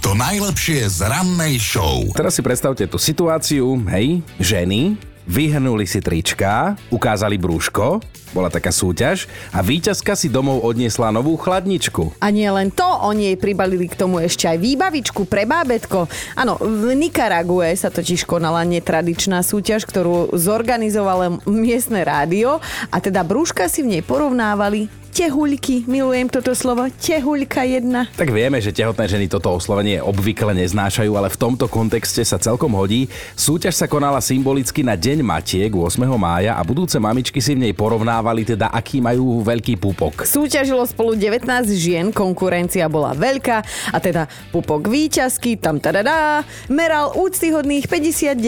To 0.04 0.12
najlepšie 0.12 0.88
z 0.88 1.08
rannej 1.08 1.56
show. 1.56 2.04
Teraz 2.12 2.36
si 2.36 2.42
predstavte 2.44 2.84
tú 2.84 3.00
situáciu, 3.00 3.80
hej, 3.90 4.20
ženy, 4.38 4.96
vyhrnuli 5.28 5.84
si 5.84 6.00
trička, 6.00 6.74
ukázali 6.88 7.36
brúško, 7.36 8.00
bola 8.32 8.52
taká 8.52 8.68
súťaž 8.72 9.28
a 9.52 9.64
víťazka 9.64 10.12
si 10.16 10.28
domov 10.28 10.60
odniesla 10.64 11.12
novú 11.12 11.36
chladničku. 11.36 12.16
A 12.20 12.28
nie 12.32 12.48
len 12.48 12.68
to, 12.72 12.84
oni 12.84 13.32
jej 13.32 13.38
pribalili 13.40 13.88
k 13.88 13.96
tomu 13.96 14.20
ešte 14.20 14.48
aj 14.48 14.58
výbavičku 14.60 15.24
pre 15.28 15.48
bábetko. 15.48 16.08
Áno, 16.36 16.60
v 16.60 16.92
Nikarague 16.96 17.72
sa 17.76 17.88
totiž 17.88 18.28
konala 18.28 18.64
netradičná 18.68 19.40
súťaž, 19.40 19.84
ktorú 19.88 20.32
zorganizovalo 20.36 21.44
miestne 21.48 22.04
rádio 22.04 22.60
a 22.92 22.96
teda 23.00 23.24
brúška 23.24 23.68
si 23.68 23.84
v 23.84 23.96
nej 23.96 24.02
porovnávali 24.04 24.88
tehuľky, 25.10 25.84
milujem 25.90 26.30
toto 26.30 26.54
slovo, 26.54 26.86
tehuľka 26.88 27.66
jedna. 27.66 28.06
Tak 28.14 28.30
vieme, 28.30 28.62
že 28.62 28.70
tehotné 28.70 29.10
ženy 29.10 29.26
toto 29.26 29.50
oslovenie 29.50 29.98
obvykle 29.98 30.54
neznášajú, 30.54 31.12
ale 31.18 31.28
v 31.28 31.36
tomto 31.36 31.66
kontexte 31.66 32.22
sa 32.22 32.38
celkom 32.38 32.72
hodí. 32.78 33.10
Súťaž 33.34 33.74
sa 33.74 33.90
konala 33.90 34.22
symbolicky 34.22 34.86
na 34.86 34.94
Deň 34.94 35.26
Matiek 35.26 35.74
8. 35.74 36.06
mája 36.14 36.54
a 36.54 36.62
budúce 36.62 36.96
mamičky 37.02 37.42
si 37.42 37.58
v 37.58 37.66
nej 37.66 37.74
porovnávali 37.74 38.46
teda, 38.46 38.70
aký 38.70 39.02
majú 39.02 39.42
veľký 39.42 39.76
pupok. 39.82 40.22
Súťažilo 40.22 40.86
spolu 40.86 41.18
19 41.18 41.44
žien, 41.74 42.14
konkurencia 42.14 42.86
bola 42.86 43.12
veľká 43.12 43.58
a 43.90 43.98
teda 43.98 44.30
pupok 44.54 44.86
výťazky, 44.86 45.58
tam 45.58 45.82
tadadá, 45.82 46.46
meral 46.70 47.18
úctyhodných 47.18 47.90
59 47.90 48.38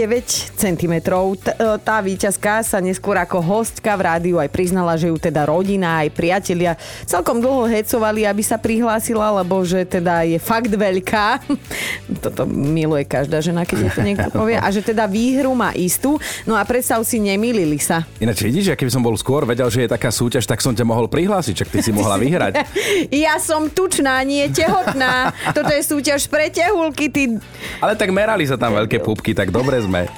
cm. 0.55 0.95
T- 1.03 1.57
e, 1.59 1.77
tá 1.83 1.99
výťazka 1.99 2.63
sa 2.63 2.79
neskôr 2.79 3.19
ako 3.19 3.43
hostka 3.43 3.99
v 3.99 4.03
rádiu 4.07 4.37
aj 4.39 4.49
priznala, 4.53 4.95
že 4.95 5.11
ju 5.11 5.17
teda 5.19 5.49
rodina 5.49 6.07
aj 6.07 6.15
priatelia 6.15 6.60
priatelia 6.61 6.77
celkom 7.09 7.41
dlho 7.41 7.65
hecovali, 7.65 8.29
aby 8.29 8.43
sa 8.45 8.61
prihlásila, 8.61 9.41
lebo 9.41 9.65
že 9.65 9.89
teda 9.89 10.29
je 10.29 10.37
fakt 10.37 10.69
veľká. 10.69 11.41
Toto 12.25 12.45
miluje 12.45 13.09
každá 13.09 13.41
žena, 13.41 13.65
keď 13.65 13.97
to 13.97 14.03
niekto 14.05 14.29
povie. 14.29 14.61
A 14.61 14.69
že 14.69 14.85
teda 14.85 15.09
výhru 15.09 15.57
má 15.57 15.73
istú. 15.73 16.21
No 16.45 16.55
a 16.55 16.63
predstav 16.69 17.01
si, 17.09 17.17
nemýlili 17.17 17.81
sa. 17.81 18.05
Ináč 18.21 18.45
vidíš, 18.45 18.73
že 18.73 18.77
keby 18.77 18.93
som 18.93 19.01
bol 19.01 19.17
skôr 19.17 19.49
vedel, 19.49 19.73
že 19.73 19.89
je 19.89 19.95
taká 19.97 20.13
súťaž, 20.13 20.45
tak 20.45 20.61
som 20.61 20.77
ťa 20.77 20.85
mohol 20.85 21.09
prihlásiť, 21.09 21.65
čak 21.65 21.69
ty 21.73 21.81
si 21.81 21.91
mohla 21.97 22.21
vyhrať. 22.21 22.61
ja 23.25 23.41
som 23.41 23.73
tučná, 23.73 24.21
nie 24.23 24.53
tehotná. 24.53 25.33
Toto 25.57 25.73
je 25.73 25.81
súťaž 25.81 26.29
pre 26.29 26.53
tehulky, 26.53 27.09
ty... 27.09 27.41
Ale 27.81 27.97
tak 27.97 28.13
merali 28.13 28.45
sa 28.45 28.61
tam 28.61 28.77
veľké 28.77 29.01
pupky, 29.01 29.33
tak 29.33 29.49
dobre 29.49 29.81
sme. 29.81 30.11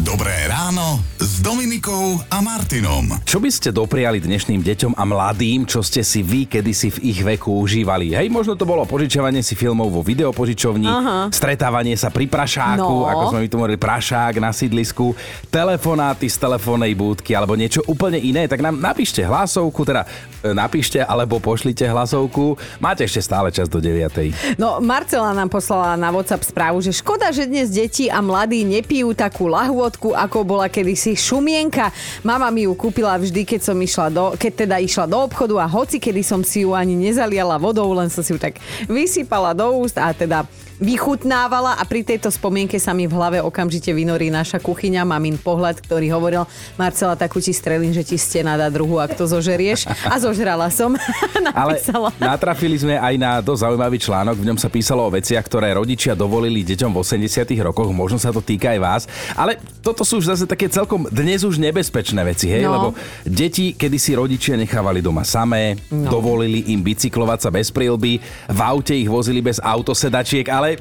Dobré 0.00 0.48
ráno 0.48 1.00
s 1.38 1.46
Dominikou 1.46 2.18
a 2.34 2.42
Martinom. 2.42 3.14
Čo 3.22 3.38
by 3.38 3.46
ste 3.46 3.70
dopriali 3.70 4.18
dnešným 4.18 4.58
deťom 4.58 4.98
a 4.98 5.06
mladým, 5.06 5.70
čo 5.70 5.86
ste 5.86 6.02
si 6.02 6.18
vy 6.18 6.50
kedysi 6.50 6.90
v 6.98 7.14
ich 7.14 7.22
veku 7.22 7.62
užívali? 7.62 8.10
Hej, 8.10 8.26
možno 8.26 8.58
to 8.58 8.66
bolo 8.66 8.82
požičiavanie 8.82 9.38
si 9.38 9.54
filmov 9.54 9.86
vo 9.86 10.02
videopožičovni, 10.02 10.90
Aha. 10.90 11.30
stretávanie 11.30 11.94
sa 11.94 12.10
pri 12.10 12.26
prašáku, 12.26 12.90
no. 12.90 13.06
ako 13.06 13.24
sme 13.30 13.46
mi 13.46 13.46
tu 13.46 13.54
hovorili, 13.54 13.78
prašák 13.78 14.34
na 14.42 14.50
sídlisku, 14.50 15.14
telefonáty 15.46 16.26
z 16.26 16.42
telefónnej 16.42 16.98
búdky 16.98 17.38
alebo 17.38 17.54
niečo 17.54 17.86
úplne 17.86 18.18
iné, 18.18 18.50
tak 18.50 18.58
nám 18.58 18.74
napíšte 18.82 19.22
hlasovku, 19.22 19.86
teda 19.86 20.10
e, 20.42 20.50
napíšte 20.50 21.06
alebo 21.06 21.38
pošlite 21.38 21.86
hlasovku. 21.86 22.58
Máte 22.82 23.06
ešte 23.06 23.22
stále 23.22 23.54
čas 23.54 23.70
do 23.70 23.78
9. 23.78 24.58
No, 24.58 24.82
Marcela 24.82 25.30
nám 25.30 25.54
poslala 25.54 25.94
na 25.94 26.10
WhatsApp 26.10 26.42
správu, 26.42 26.82
že 26.82 26.90
škoda, 26.90 27.30
že 27.30 27.46
dnes 27.46 27.70
deti 27.70 28.10
a 28.10 28.18
mladí 28.18 28.66
nepijú 28.66 29.14
takú 29.14 29.46
lahôdku, 29.46 30.18
ako 30.18 30.42
bola 30.42 30.66
kedysi 30.66 31.14
šumienka. 31.28 31.92
Mama 32.24 32.48
mi 32.48 32.64
ju 32.64 32.72
kúpila 32.72 33.20
vždy, 33.20 33.44
keď 33.44 33.60
som 33.60 33.76
išla 33.76 34.06
do, 34.08 34.24
keď 34.40 34.52
teda 34.64 34.76
išla 34.80 35.04
do 35.04 35.18
obchodu 35.28 35.60
a 35.60 35.66
hoci 35.68 36.00
kedy 36.00 36.24
som 36.24 36.40
si 36.40 36.64
ju 36.64 36.72
ani 36.72 36.96
nezaliala 36.96 37.60
vodou, 37.60 37.92
len 37.92 38.08
som 38.08 38.24
si 38.24 38.32
ju 38.32 38.40
tak 38.40 38.56
vysypala 38.88 39.52
do 39.52 39.68
úst 39.76 40.00
a 40.00 40.16
teda 40.16 40.48
vychutnávala 40.78 41.78
a 41.78 41.82
pri 41.82 42.06
tejto 42.06 42.30
spomienke 42.30 42.78
sa 42.78 42.94
mi 42.94 43.10
v 43.10 43.14
hlave 43.14 43.38
okamžite 43.42 43.90
vynorí 43.90 44.30
naša 44.30 44.62
kuchyňa, 44.62 45.02
mamin 45.02 45.38
pohľad, 45.38 45.82
ktorý 45.82 46.10
hovoril 46.14 46.42
Marcela, 46.78 47.18
takú 47.18 47.42
ti 47.42 47.50
strelím, 47.50 47.90
že 47.90 48.06
ti 48.06 48.14
stena 48.18 48.54
dá 48.54 48.70
druhu, 48.70 49.02
ak 49.02 49.18
to 49.18 49.26
zožerieš. 49.26 49.90
A 50.06 50.18
zožrala 50.22 50.70
som. 50.70 50.94
Ale 51.54 51.82
natrafili 52.22 52.78
sme 52.78 52.98
aj 52.98 53.14
na 53.18 53.30
dosť 53.42 53.60
zaujímavý 53.66 53.98
článok, 53.98 54.36
v 54.38 54.48
ňom 54.54 54.58
sa 54.58 54.70
písalo 54.70 55.06
o 55.06 55.10
veciach, 55.10 55.42
ktoré 55.42 55.74
rodičia 55.74 56.14
dovolili 56.14 56.62
deťom 56.62 56.94
v 56.94 56.98
80 57.02 57.50
rokoch, 57.64 57.90
možno 57.90 58.22
sa 58.22 58.30
to 58.30 58.38
týka 58.38 58.70
aj 58.74 58.80
vás, 58.80 59.02
ale 59.34 59.58
toto 59.82 60.06
sú 60.06 60.22
už 60.22 60.34
zase 60.34 60.44
také 60.44 60.68
celkom 60.68 61.08
dnes 61.08 61.42
už 61.42 61.56
nebezpečné 61.56 62.20
veci, 62.22 62.52
hej, 62.52 62.68
no. 62.68 62.72
lebo 62.76 62.88
deti 63.24 63.72
kedysi 63.72 64.14
rodičia 64.14 64.54
nechávali 64.54 65.00
doma 65.00 65.24
samé, 65.24 65.80
no. 65.88 66.12
dovolili 66.12 66.70
im 66.70 66.84
bicyklovať 66.84 67.38
sa 67.40 67.50
bez 67.50 67.72
prílby, 67.72 68.20
v 68.52 68.60
aute 68.60 68.92
ich 68.92 69.08
vozili 69.08 69.40
bez 69.40 69.56
autosedačiek, 69.62 70.44
ale 70.52 70.67
ale 70.68 70.76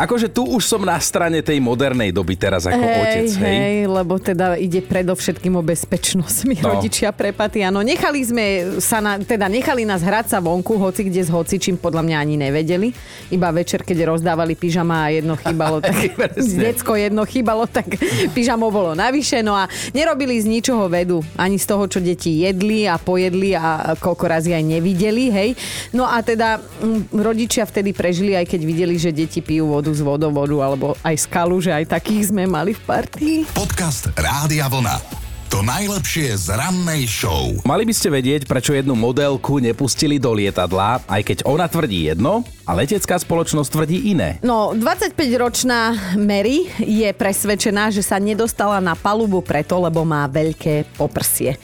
akože 0.00 0.32
tu 0.32 0.48
už 0.48 0.64
som 0.64 0.80
na 0.80 0.96
strane 0.96 1.44
tej 1.44 1.60
modernej 1.60 2.08
doby 2.12 2.36
teraz 2.40 2.64
ako 2.64 2.80
hej, 2.80 3.00
otec, 3.04 3.28
hej? 3.44 3.56
Hej, 3.56 3.78
lebo 3.92 4.14
teda 4.16 4.56
ide 4.56 4.80
predovšetkým 4.80 5.52
o 5.56 5.62
bezpečnosť. 5.62 6.38
My 6.48 6.56
no. 6.60 6.66
rodičia 6.76 7.12
prepaty, 7.12 7.60
áno. 7.60 7.84
Nechali 7.84 8.20
sme 8.24 8.44
sa 8.80 9.04
na, 9.04 9.20
teda 9.20 9.52
nechali 9.52 9.84
nás 9.84 10.00
hrať 10.00 10.36
sa 10.36 10.38
vonku, 10.40 10.80
hoci 10.80 11.08
kde 11.08 11.20
s 11.20 11.30
hocičím 11.32 11.76
podľa 11.76 12.02
mňa 12.04 12.16
ani 12.16 12.34
nevedeli. 12.40 12.88
Iba 13.28 13.52
večer, 13.52 13.84
keď 13.84 14.16
rozdávali 14.16 14.56
pyžama 14.56 15.08
a 15.08 15.12
jedno 15.12 15.36
chýbalo, 15.36 15.84
tak 15.84 15.96
decko 16.64 16.96
jedno 16.96 17.28
chýbalo, 17.28 17.68
tak 17.68 18.00
pyžamo 18.36 18.72
bolo 18.72 18.96
navyše. 18.96 19.44
No 19.44 19.52
a 19.52 19.68
nerobili 19.92 20.40
z 20.40 20.48
ničoho 20.48 20.88
vedu. 20.88 21.20
Ani 21.36 21.60
z 21.60 21.66
toho, 21.68 21.84
čo 21.90 22.00
deti 22.00 22.40
jedli 22.46 22.88
a 22.88 22.96
pojedli 22.96 23.52
a 23.52 23.96
koľko 23.98 24.24
razy 24.24 24.56
aj 24.56 24.64
nevideli, 24.64 25.28
hej. 25.28 25.50
No 25.92 26.06
a 26.08 26.22
teda 26.22 26.62
m, 26.80 27.04
rodičia 27.12 27.66
vtedy 27.66 27.92
prežili, 27.92 28.32
aj 28.38 28.46
keď 28.46 28.60
videli, 28.62 28.96
že 28.96 29.10
deti 29.10 29.25
deti 29.26 29.42
pijú 29.42 29.74
vodu 29.74 29.90
z 29.90 30.06
vodovodu 30.06 30.54
alebo 30.62 30.94
aj 31.02 31.26
skalu, 31.26 31.58
že 31.58 31.74
aj 31.74 31.98
takých 31.98 32.30
sme 32.30 32.46
mali 32.46 32.78
v 32.78 32.80
partii. 32.86 33.36
Podcast 33.50 34.14
Rádia 34.14 34.70
Vlna. 34.70 35.02
To 35.50 35.66
najlepšie 35.66 36.38
z 36.38 36.54
rannej 36.54 37.10
show. 37.10 37.50
Mali 37.66 37.82
by 37.82 37.90
ste 37.90 38.14
vedieť, 38.14 38.46
prečo 38.46 38.70
jednu 38.70 38.94
modelku 38.94 39.58
nepustili 39.58 40.22
do 40.22 40.30
lietadla, 40.30 41.02
aj 41.10 41.22
keď 41.26 41.38
ona 41.42 41.66
tvrdí 41.66 42.06
jedno 42.06 42.46
a 42.62 42.70
letecká 42.78 43.18
spoločnosť 43.18 43.66
tvrdí 43.66 44.14
iné. 44.14 44.38
No, 44.46 44.78
25-ročná 44.78 46.14
Mary 46.14 46.70
je 46.78 47.10
presvedčená, 47.10 47.90
že 47.90 48.06
sa 48.06 48.22
nedostala 48.22 48.78
na 48.78 48.94
palubu 48.94 49.42
preto, 49.42 49.82
lebo 49.82 50.06
má 50.06 50.30
veľké 50.30 50.86
poprsie 50.94 51.58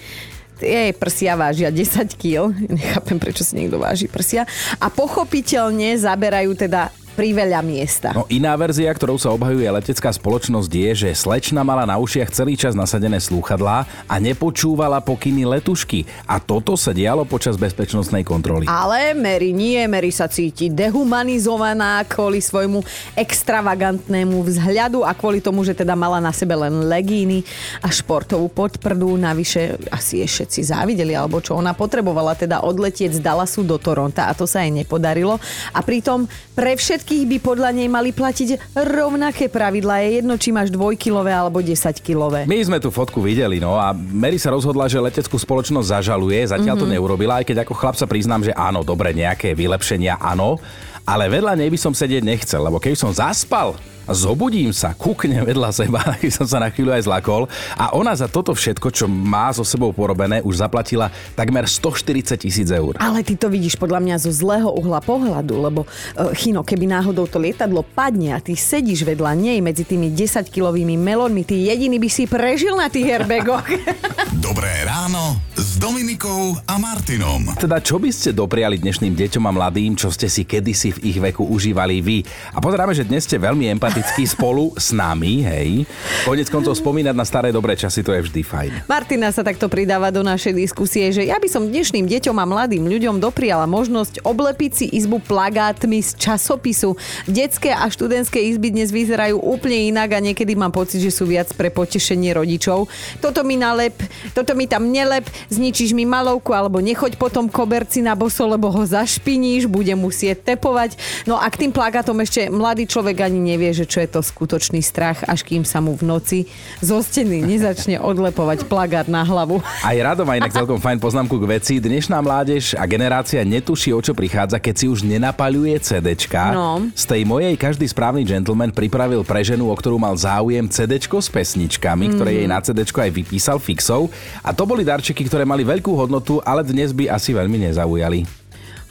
jej 0.62 0.94
prsia 0.94 1.34
vážia 1.34 1.68
10 1.74 2.14
kg. 2.14 2.54
Nechápem, 2.54 3.18
prečo 3.18 3.42
si 3.42 3.58
niekto 3.58 3.82
váži 3.82 4.06
prsia. 4.06 4.46
A 4.78 4.88
pochopiteľne 4.88 5.98
zaberajú 5.98 6.54
teda 6.54 6.94
priveľa 7.12 7.60
miesta. 7.60 8.08
No 8.16 8.24
iná 8.32 8.56
verzia, 8.56 8.88
ktorou 8.92 9.20
sa 9.20 9.30
obhajuje 9.32 9.68
letecká 9.68 10.08
spoločnosť 10.12 10.70
je, 10.72 10.90
že 11.06 11.10
slečna 11.12 11.60
mala 11.60 11.84
na 11.84 12.00
ušiach 12.00 12.32
celý 12.32 12.56
čas 12.56 12.72
nasadené 12.72 13.20
slúchadlá 13.20 13.84
a 14.08 14.14
nepočúvala 14.16 15.04
pokyny 15.04 15.44
letušky. 15.44 16.08
A 16.24 16.40
toto 16.40 16.74
sa 16.74 16.96
dialo 16.96 17.28
počas 17.28 17.60
bezpečnostnej 17.60 18.24
kontroly. 18.24 18.64
Ale 18.66 19.12
Mary 19.12 19.52
nie, 19.52 19.78
Mary 19.84 20.08
sa 20.08 20.26
cíti 20.26 20.72
dehumanizovaná 20.72 22.02
kvôli 22.08 22.40
svojmu 22.40 22.80
extravagantnému 23.14 24.40
vzhľadu 24.42 25.04
a 25.04 25.12
kvôli 25.12 25.44
tomu, 25.44 25.62
že 25.62 25.76
teda 25.76 25.92
mala 25.92 26.18
na 26.18 26.32
sebe 26.32 26.56
len 26.56 26.88
legíny 26.88 27.44
a 27.84 27.92
športovú 27.92 28.48
podprdu. 28.48 29.20
Navyše 29.20 29.92
asi 29.92 30.24
je 30.24 30.26
všetci 30.26 30.60
závideli, 30.72 31.12
alebo 31.12 31.44
čo 31.44 31.60
ona 31.60 31.76
potrebovala 31.76 32.32
teda 32.32 32.64
odletieť 32.64 33.18
z 33.18 33.20
Dallasu 33.20 33.62
do 33.62 33.76
Toronta 33.76 34.26
a 34.28 34.32
to 34.32 34.48
sa 34.48 34.64
jej 34.64 34.72
nepodarilo. 34.72 35.36
A 35.76 35.80
pritom 35.84 36.24
pre 36.56 36.72
všetky 36.72 37.11
všetkých 37.12 37.28
by 37.28 37.38
podľa 37.44 37.70
nej 37.76 37.88
mali 37.92 38.08
platiť 38.08 38.72
rovnaké 38.72 39.52
pravidlá. 39.52 40.00
Je 40.00 40.24
jedno, 40.24 40.40
či 40.40 40.48
máš 40.48 40.72
dvojkilové 40.72 41.28
alebo 41.28 41.60
10 41.60 41.76
kilové. 42.00 42.48
My 42.48 42.56
sme 42.64 42.80
tú 42.80 42.88
fotku 42.88 43.20
videli, 43.20 43.60
no 43.60 43.76
a 43.76 43.92
Mary 43.92 44.40
sa 44.40 44.48
rozhodla, 44.48 44.88
že 44.88 44.96
leteckú 44.96 45.36
spoločnosť 45.36 45.92
zažaluje. 45.92 46.40
Zatiaľ 46.48 46.72
mm-hmm. 46.72 46.80
to 46.80 46.86
mhm. 46.88 46.94
neurobila, 46.96 47.44
aj 47.44 47.52
keď 47.52 47.68
ako 47.68 47.74
chlap 47.76 47.96
sa 48.00 48.08
priznám, 48.08 48.48
že 48.48 48.56
áno, 48.56 48.80
dobre, 48.80 49.12
nejaké 49.12 49.52
vylepšenia, 49.52 50.16
áno. 50.24 50.56
Ale 51.02 51.26
vedľa 51.26 51.58
nej 51.58 51.68
by 51.70 51.78
som 51.78 51.92
sedieť 51.94 52.22
nechcel, 52.22 52.62
lebo 52.62 52.78
keby 52.78 52.94
som 52.94 53.10
zaspal 53.10 53.74
zobudím 54.10 54.74
sa, 54.74 54.98
kúknem 54.98 55.46
vedľa 55.46 55.70
seba, 55.70 56.02
keď 56.20 56.32
som 56.42 56.46
sa 56.46 56.58
na 56.58 56.68
chvíľu 56.74 56.90
aj 56.94 57.06
zlakol 57.06 57.46
a 57.78 57.94
ona 57.94 58.10
za 58.18 58.26
toto 58.26 58.50
všetko, 58.50 58.90
čo 58.90 59.06
má 59.06 59.54
so 59.54 59.62
sebou 59.62 59.94
porobené, 59.94 60.42
už 60.42 60.58
zaplatila 60.58 61.08
takmer 61.38 61.70
140 61.70 62.34
tisíc 62.42 62.68
eur. 62.70 62.98
Ale 62.98 63.22
ty 63.22 63.38
to 63.38 63.46
vidíš 63.46 63.78
podľa 63.78 64.02
mňa 64.02 64.16
zo 64.18 64.30
zlého 64.34 64.68
uhla 64.74 64.98
pohľadu, 65.02 65.54
lebo 65.54 65.80
uh, 65.86 66.34
Chino, 66.34 66.66
keby 66.66 66.90
náhodou 66.90 67.30
to 67.30 67.38
lietadlo 67.38 67.86
padne 67.86 68.34
a 68.34 68.42
ty 68.42 68.58
sedíš 68.58 69.06
vedľa 69.06 69.38
nej 69.38 69.58
medzi 69.62 69.86
tými 69.86 70.10
10-kilovými 70.10 70.98
melónmi, 70.98 71.46
ty 71.46 71.70
jediný 71.70 72.02
by 72.02 72.10
si 72.10 72.26
prežil 72.26 72.74
na 72.74 72.90
tých 72.90 73.06
airbagoch. 73.06 73.66
Dobré 74.46 74.82
ráno 74.82 75.38
Dominikou 75.82 76.54
a 76.62 76.78
Martinom. 76.78 77.58
Teda 77.58 77.82
čo 77.82 77.98
by 77.98 78.06
ste 78.14 78.30
dopriali 78.30 78.78
dnešným 78.78 79.18
deťom 79.18 79.42
a 79.42 79.50
mladým, 79.50 79.98
čo 79.98 80.14
ste 80.14 80.30
si 80.30 80.46
kedysi 80.46 80.94
v 80.94 81.10
ich 81.10 81.18
veku 81.18 81.42
užívali 81.42 81.98
vy? 81.98 82.22
A 82.54 82.62
pozeráme, 82.62 82.94
že 82.94 83.02
dnes 83.02 83.26
ste 83.26 83.34
veľmi 83.34 83.66
empatickí 83.66 84.22
spolu 84.22 84.70
s 84.78 84.94
nami, 84.94 85.42
hej. 85.42 85.82
Konec 86.22 86.46
koncov 86.54 86.78
spomínať 86.78 87.18
na 87.18 87.26
staré 87.26 87.50
dobré 87.50 87.74
časy, 87.74 88.06
to 88.06 88.14
je 88.14 88.22
vždy 88.30 88.46
fajn. 88.46 88.86
Martina 88.86 89.34
sa 89.34 89.42
takto 89.42 89.66
pridáva 89.66 90.14
do 90.14 90.22
našej 90.22 90.54
diskusie, 90.54 91.10
že 91.10 91.26
ja 91.26 91.42
by 91.42 91.50
som 91.50 91.66
dnešným 91.66 92.06
deťom 92.06 92.36
a 92.38 92.46
mladým 92.46 92.86
ľuďom 92.86 93.18
dopriala 93.18 93.66
možnosť 93.66 94.22
oblepiť 94.22 94.70
si 94.70 94.86
izbu 94.86 95.18
plagátmi 95.18 95.98
z 95.98 96.14
časopisu. 96.14 96.94
Detské 97.26 97.74
a 97.74 97.90
študentské 97.90 98.38
izby 98.38 98.70
dnes 98.70 98.94
vyzerajú 98.94 99.34
úplne 99.34 99.90
inak 99.90 100.14
a 100.14 100.22
niekedy 100.22 100.54
mám 100.54 100.70
pocit, 100.70 101.02
že 101.02 101.10
sú 101.10 101.26
viac 101.26 101.50
pre 101.58 101.74
potešenie 101.74 102.38
rodičov. 102.38 102.86
Toto 103.18 103.42
mi 103.42 103.58
nalep, 103.58 103.98
toto 104.30 104.54
mi 104.54 104.70
tam 104.70 104.86
nelep, 104.86 105.26
zničíš 105.72 105.96
mi 105.96 106.04
malovku 106.04 106.52
alebo 106.52 106.84
nechoď 106.84 107.16
potom 107.16 107.48
koberci 107.48 108.04
na 108.04 108.12
boso, 108.12 108.44
lebo 108.44 108.68
ho 108.68 108.84
zašpiníš, 108.84 109.64
bude 109.64 109.96
musieť 109.96 110.52
tepovať. 110.52 111.00
No 111.24 111.40
a 111.40 111.48
k 111.48 111.64
tým 111.64 111.72
plagátom 111.72 112.12
ešte 112.20 112.52
mladý 112.52 112.84
človek 112.84 113.24
ani 113.24 113.40
nevie, 113.40 113.72
že 113.72 113.88
čo 113.88 114.04
je 114.04 114.12
to 114.12 114.20
skutočný 114.20 114.84
strach, 114.84 115.24
až 115.24 115.48
kým 115.48 115.64
sa 115.64 115.80
mu 115.80 115.96
v 115.96 116.04
noci 116.04 116.38
zo 116.84 117.00
steny 117.00 117.40
nezačne 117.40 117.96
odlepovať 118.12 118.68
plagát 118.68 119.08
na 119.08 119.24
hlavu. 119.24 119.64
Aj 119.80 119.96
Rado 119.96 120.28
má 120.28 120.36
inak 120.36 120.52
celkom 120.52 120.76
fajn 120.76 121.00
poznámku 121.00 121.40
k 121.40 121.48
veci. 121.56 121.80
Dnešná 121.80 122.20
mládež 122.20 122.76
a 122.76 122.84
generácia 122.84 123.40
netuší, 123.40 123.96
o 123.96 124.04
čo 124.04 124.12
prichádza, 124.12 124.60
keď 124.60 124.74
si 124.76 124.86
už 124.92 125.08
nenapaľuje 125.08 125.80
CDčka. 125.80 126.52
No. 126.52 126.84
Z 126.92 127.16
tej 127.16 127.24
mojej 127.24 127.56
každý 127.56 127.88
správny 127.88 128.28
gentleman 128.28 128.76
pripravil 128.76 129.24
pre 129.24 129.40
ženu, 129.40 129.72
o 129.72 129.76
ktorú 129.80 129.96
mal 129.96 130.12
záujem 130.20 130.68
CDčko 130.68 131.24
s 131.24 131.32
pesničkami, 131.32 132.12
ktoré 132.12 132.44
jej 132.44 132.48
na 132.52 132.60
CDčko 132.60 133.00
aj 133.00 133.10
vypísal 133.16 133.56
fixov. 133.56 134.12
A 134.44 134.52
to 134.52 134.68
boli 134.68 134.84
darčeky, 134.84 135.24
ktoré 135.24 135.48
mali 135.52 135.68
veľkú 135.68 135.92
hodnotu, 135.92 136.40
ale 136.40 136.64
dnes 136.64 136.96
by 136.96 137.12
asi 137.12 137.36
veľmi 137.36 137.68
nezaujali. 137.68 138.24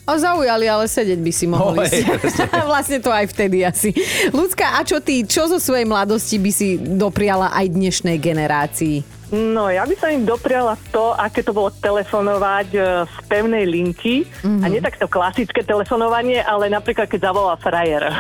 O, 0.06 0.14
zaujali, 0.18 0.66
ale 0.70 0.86
sedieť 0.86 1.18
by 1.18 1.32
si 1.34 1.46
mohol 1.50 1.74
ísť. 1.82 1.94
hej, 1.94 2.04
presne. 2.22 2.46
vlastne 2.70 3.00
to 3.02 3.10
aj 3.10 3.26
vtedy 3.34 3.66
asi. 3.66 3.90
Ľudská, 4.30 4.78
a 4.78 4.86
čo 4.86 5.02
ty, 5.02 5.26
čo 5.26 5.50
zo 5.50 5.58
svojej 5.58 5.90
mladosti 5.90 6.38
by 6.38 6.52
si 6.54 6.78
dopriala 6.78 7.50
aj 7.54 7.66
dnešnej 7.74 8.18
generácii? 8.22 9.21
No, 9.32 9.72
ja 9.72 9.88
by 9.88 9.96
som 9.96 10.12
im 10.12 10.28
dopriala 10.28 10.76
to, 10.92 11.16
aké 11.16 11.40
to 11.40 11.56
bolo 11.56 11.72
telefonovať 11.72 12.68
e, 12.76 12.80
z 13.08 13.16
pevnej 13.32 13.64
linky. 13.64 14.28
Mm-hmm. 14.28 14.60
A 14.60 14.66
nie 14.68 14.84
takto 14.84 15.08
klasické 15.08 15.64
telefonovanie, 15.64 16.44
ale 16.44 16.68
napríklad, 16.68 17.08
keď 17.08 17.32
zavolal 17.32 17.56
frajer. 17.56 18.12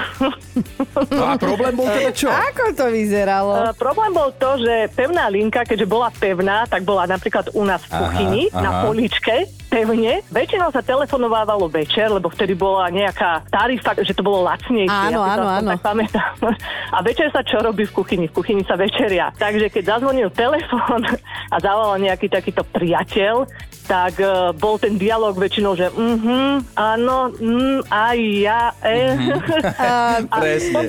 No 1.11 1.23
a 1.27 1.35
problém 1.35 1.75
bol 1.75 1.87
teda 1.91 2.11
čo? 2.15 2.31
Ako 2.51 2.71
to 2.71 2.87
vyzeralo? 2.87 3.71
Uh, 3.71 3.73
problém 3.75 4.15
bol 4.15 4.31
to, 4.39 4.55
že 4.63 4.87
pevná 4.95 5.27
linka, 5.27 5.67
keďže 5.67 5.87
bola 5.87 6.07
pevná, 6.15 6.63
tak 6.63 6.87
bola 6.87 7.03
napríklad 7.03 7.51
u 7.51 7.63
nás 7.67 7.83
v 7.87 7.91
Aha, 7.91 7.99
kuchyni 7.99 8.43
aha. 8.51 8.59
na 8.63 8.71
poličke 8.87 9.60
pevne. 9.71 10.19
Väčšinou 10.27 10.67
sa 10.75 10.83
telefonovávalo 10.83 11.71
večer, 11.71 12.11
lebo 12.11 12.27
vtedy 12.27 12.59
bola 12.59 12.91
nejaká 12.91 13.47
tarifa, 13.47 13.95
že 14.03 14.11
to 14.11 14.19
bolo 14.19 14.43
lacnejšie. 14.43 15.15
Áno, 15.15 15.23
ja 15.23 15.39
áno, 15.39 15.47
áno. 15.47 15.69
Tak 15.79 15.87
pamätám. 15.87 16.35
A 16.91 16.99
večer 16.99 17.31
sa 17.31 17.39
čo 17.39 17.63
robí 17.63 17.87
v 17.87 17.95
kuchyni? 17.95 18.27
V 18.27 18.35
kuchyni 18.35 18.67
sa 18.67 18.75
večeria. 18.75 19.31
Takže 19.39 19.71
keď 19.71 19.95
zazvonil 19.95 20.27
telefón 20.35 21.07
a 21.53 21.57
zavolal 21.63 22.03
nejaký 22.03 22.27
takýto 22.27 22.67
priateľ, 22.67 23.47
tak 23.85 24.21
uh, 24.21 24.53
bol 24.55 24.77
ten 24.77 24.95
dialog 24.95 25.33
väčšinou, 25.35 25.73
že 25.73 25.89
mhm, 25.91 26.77
áno, 26.77 27.33
mm, 27.33 27.79
aj 27.89 28.17
ja, 28.39 28.63
e. 28.81 28.99
A, 29.81 30.21
A 30.21 30.37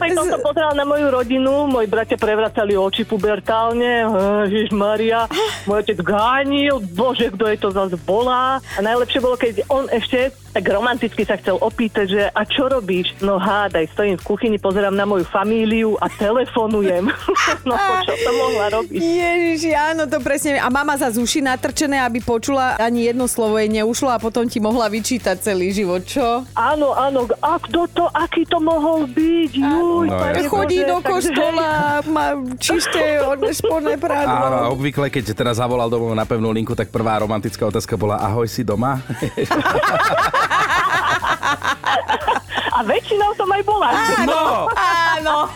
potom 0.05 0.27
som 0.29 0.41
pozerala 0.41 0.77
na 0.77 0.87
moju 0.87 1.09
rodinu, 1.09 1.67
moji 1.67 1.89
bratia 1.89 2.17
prevracali 2.21 2.77
oči 2.77 3.09
pubertálne, 3.09 4.05
Ježiš 4.49 4.75
Maria, 4.75 5.25
môj 5.65 5.85
otec 5.87 5.99
gánil, 6.05 6.83
bože, 6.93 7.33
kto 7.33 7.45
je 7.49 7.59
to 7.59 7.69
zase 7.73 7.97
volá. 8.05 8.61
A 8.77 8.81
najlepšie 8.81 9.21
bolo, 9.23 9.37
keď 9.41 9.65
on 9.73 9.89
ešte 9.89 10.35
tak 10.53 10.65
romanticky 10.65 11.25
sa 11.25 11.35
chcel 11.35 11.57
opýtať, 11.57 12.07
že 12.07 12.23
a 12.29 12.43
čo 12.45 12.69
robíš? 12.69 13.17
No 13.19 13.37
hádaj, 13.37 13.89
stojím 13.91 14.17
v 14.17 14.25
kuchyni, 14.25 14.57
pozerám 14.57 14.93
na 14.93 15.03
moju 15.03 15.25
famíliu 15.25 15.97
a 15.97 16.07
telefonujem. 16.07 17.09
no 17.69 17.75
čo 18.05 18.13
to 18.15 18.31
mohla 18.31 18.67
robiť? 18.71 19.01
Ježiši, 19.01 19.73
áno, 19.73 20.05
to 20.05 20.21
presne. 20.21 20.57
A 20.57 20.69
mama 20.69 20.95
za 20.95 21.09
uši 21.09 21.41
natrčené, 21.41 21.99
aby 21.99 22.21
počula 22.21 22.77
ani 22.77 23.09
jedno 23.09 23.25
slovo 23.25 23.57
jej 23.57 23.73
neušlo 23.73 24.09
a 24.09 24.19
potom 24.19 24.45
ti 24.45 24.59
mohla 24.59 24.87
vyčítať 24.87 25.41
celý 25.41 25.73
život, 25.73 26.05
čo? 26.05 26.45
Áno, 26.53 26.93
áno, 26.93 27.25
a 27.39 27.57
kto 27.57 27.89
to, 27.89 28.05
aký 28.09 28.45
to 28.45 28.59
mohol 28.59 29.05
byť? 29.05 29.53
Juj, 29.53 30.05
No, 30.05 30.19
Pane 30.19 30.37
jasné. 30.37 30.51
Chodí 30.51 30.79
Bože, 30.79 30.89
do 30.89 30.97
takže- 30.97 31.13
kostola, 31.13 31.69
má 32.05 32.27
čisté 32.59 33.03
spodné 33.53 33.95
Áno, 33.95 34.03
prádlo. 34.03 34.57
obvykle, 34.75 35.07
keď 35.09 35.25
teraz 35.33 35.57
zavolal 35.57 35.89
domov 35.89 36.13
na 36.13 36.27
pevnú 36.27 36.51
linku, 36.51 36.75
tak 36.75 36.93
prvá 36.93 37.17
romantická 37.17 37.65
otázka 37.65 37.97
bola 37.97 38.19
ahoj, 38.19 38.45
si 38.45 38.61
doma? 38.61 39.01
A 42.73 42.79
väčšinou 42.85 43.37
som 43.37 43.49
aj 43.53 43.63
bola. 43.69 43.89
No! 44.25 44.67
Áno. 44.73 45.49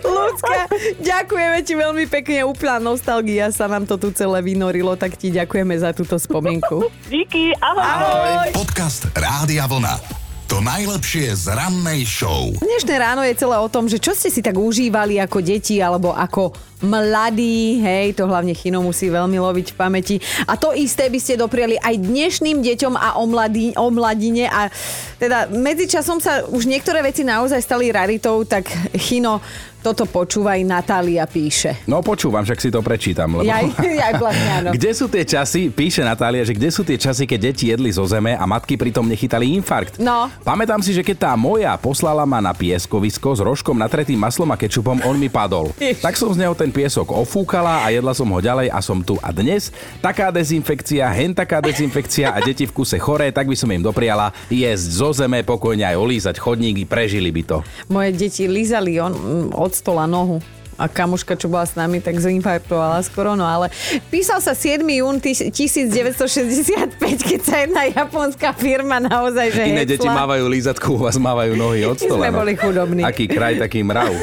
Ľudská, 0.00 0.70
ďakujeme 1.02 1.58
ti 1.66 1.74
veľmi 1.76 2.04
pekne. 2.08 2.46
Úplná 2.48 2.80
nostalgia 2.80 3.50
sa 3.52 3.68
nám 3.68 3.84
to 3.84 4.00
tu 4.00 4.08
celé 4.14 4.40
vynorilo, 4.40 4.94
tak 4.96 5.18
ti 5.18 5.28
ďakujeme 5.34 5.74
za 5.76 5.92
túto 5.92 6.16
spomienku. 6.16 6.88
Díky, 7.12 7.52
ahoj. 7.60 7.82
Ahoj. 7.82 8.48
Podcast 8.56 9.10
Rádia 9.12 9.68
Vlna. 9.68 10.24
To 10.46 10.62
najlepšie 10.62 11.34
z 11.34 11.50
rannej 11.58 12.06
show. 12.06 12.54
Dnešné 12.62 12.94
ráno 13.02 13.26
je 13.26 13.34
celé 13.34 13.58
o 13.58 13.66
tom, 13.66 13.90
že 13.90 13.98
čo 13.98 14.14
ste 14.14 14.30
si 14.30 14.38
tak 14.38 14.54
užívali 14.54 15.18
ako 15.18 15.42
deti 15.42 15.82
alebo 15.82 16.14
ako 16.14 16.54
mladí, 16.84 17.80
hej, 17.80 18.12
to 18.12 18.28
hlavne 18.28 18.52
Chino 18.52 18.84
musí 18.84 19.08
veľmi 19.08 19.40
loviť 19.40 19.72
v 19.72 19.76
pamäti. 19.78 20.16
A 20.44 20.60
to 20.60 20.76
isté 20.76 21.08
by 21.08 21.18
ste 21.20 21.40
dopriali 21.40 21.80
aj 21.80 21.96
dnešným 21.96 22.60
deťom 22.60 22.94
a 22.96 23.16
o, 23.16 23.24
mladí, 23.24 23.72
o 23.76 23.88
mladine. 23.88 24.50
A 24.50 24.68
teda 25.16 25.48
medzičasom 25.48 26.20
sa 26.20 26.44
už 26.48 26.68
niektoré 26.68 27.00
veci 27.00 27.24
naozaj 27.24 27.60
stali 27.64 27.88
raritou, 27.88 28.44
tak 28.44 28.68
Chino, 28.96 29.40
toto 29.86 30.02
počúvaj, 30.02 30.66
Natália 30.66 31.22
píše. 31.30 31.86
No 31.86 32.02
počúvam, 32.02 32.42
však 32.42 32.58
si 32.58 32.74
to 32.74 32.82
prečítam. 32.82 33.38
Lebo... 33.38 33.46
Ja, 33.46 33.62
ja 33.86 34.18
vlastne 34.18 34.50
áno. 34.58 34.68
Kde 34.76 34.90
sú 34.90 35.06
tie 35.06 35.22
časy, 35.22 35.70
píše 35.70 36.02
Natália, 36.02 36.42
že 36.42 36.58
kde 36.58 36.74
sú 36.74 36.82
tie 36.82 36.98
časy, 36.98 37.22
keď 37.22 37.38
deti 37.54 37.70
jedli 37.70 37.94
zo 37.94 38.02
zeme 38.02 38.34
a 38.34 38.44
matky 38.50 38.74
pritom 38.74 39.06
nechytali 39.06 39.54
infarkt? 39.54 40.02
No. 40.02 40.26
Pamätám 40.42 40.82
si, 40.82 40.90
že 40.90 41.06
keď 41.06 41.30
tá 41.30 41.32
moja 41.38 41.70
poslala 41.78 42.26
ma 42.26 42.42
na 42.42 42.50
pieskovisko 42.50 43.38
s 43.38 43.40
rožkom 43.46 43.78
natretým 43.78 44.18
maslom 44.18 44.50
a 44.50 44.58
kečupom, 44.58 45.06
on 45.06 45.14
mi 45.22 45.30
padol. 45.30 45.70
Jež. 45.78 46.02
Tak 46.02 46.18
som 46.18 46.34
z 46.34 46.42
neho 46.42 46.54
ten 46.58 46.65
piesok 46.70 47.12
ofúkala 47.12 47.82
a 47.82 47.90
jedla 47.90 48.12
som 48.14 48.28
ho 48.30 48.40
ďalej 48.40 48.70
a 48.70 48.80
som 48.84 49.02
tu. 49.02 49.18
A 49.22 49.34
dnes 49.34 49.74
taká 49.98 50.30
dezinfekcia, 50.30 51.06
hen 51.10 51.34
taká 51.34 51.58
dezinfekcia 51.58 52.32
a 52.32 52.38
deti 52.42 52.64
v 52.68 52.74
kuse 52.74 52.96
choré, 52.96 53.34
tak 53.34 53.50
by 53.50 53.56
som 53.58 53.70
im 53.72 53.82
dopriala 53.82 54.30
jesť 54.46 54.86
zo 54.90 55.10
zeme, 55.12 55.42
pokojne 55.42 55.84
aj 55.84 55.96
olízať 55.96 56.36
chodníky, 56.38 56.86
prežili 56.86 57.30
by 57.34 57.42
to. 57.42 57.58
Moje 57.90 58.14
deti 58.14 58.44
lízali 58.46 58.98
on, 59.02 59.14
od 59.54 59.72
stola 59.74 60.06
nohu. 60.06 60.38
A 60.76 60.92
kamuška, 60.92 61.40
čo 61.40 61.48
bola 61.48 61.64
s 61.64 61.72
nami, 61.72 62.04
tak 62.04 62.20
zinfarktovala 62.20 63.00
skoro, 63.00 63.32
no 63.32 63.48
ale 63.48 63.72
písal 64.12 64.44
sa 64.44 64.52
7. 64.52 64.84
jún 64.84 65.24
tis- 65.24 65.48
1965, 65.48 67.00
keď 67.00 67.40
sa 67.40 67.64
jedna 67.64 67.88
japonská 67.88 68.52
firma 68.52 69.00
naozaj, 69.00 69.56
že 69.56 69.72
Iné 69.72 69.88
deti 69.88 70.04
mávajú 70.04 70.44
lízatku, 70.44 70.96
u 70.96 71.00
vás 71.00 71.16
mávajú 71.16 71.56
nohy 71.56 71.88
od 71.88 71.96
My 71.96 72.04
stola. 72.04 72.28
sme 72.28 72.28
no. 72.28 72.38
boli 72.44 72.52
chudobní. 72.60 73.00
Aký 73.00 73.24
kraj, 73.24 73.56
taký 73.56 73.80
mrav. 73.80 74.12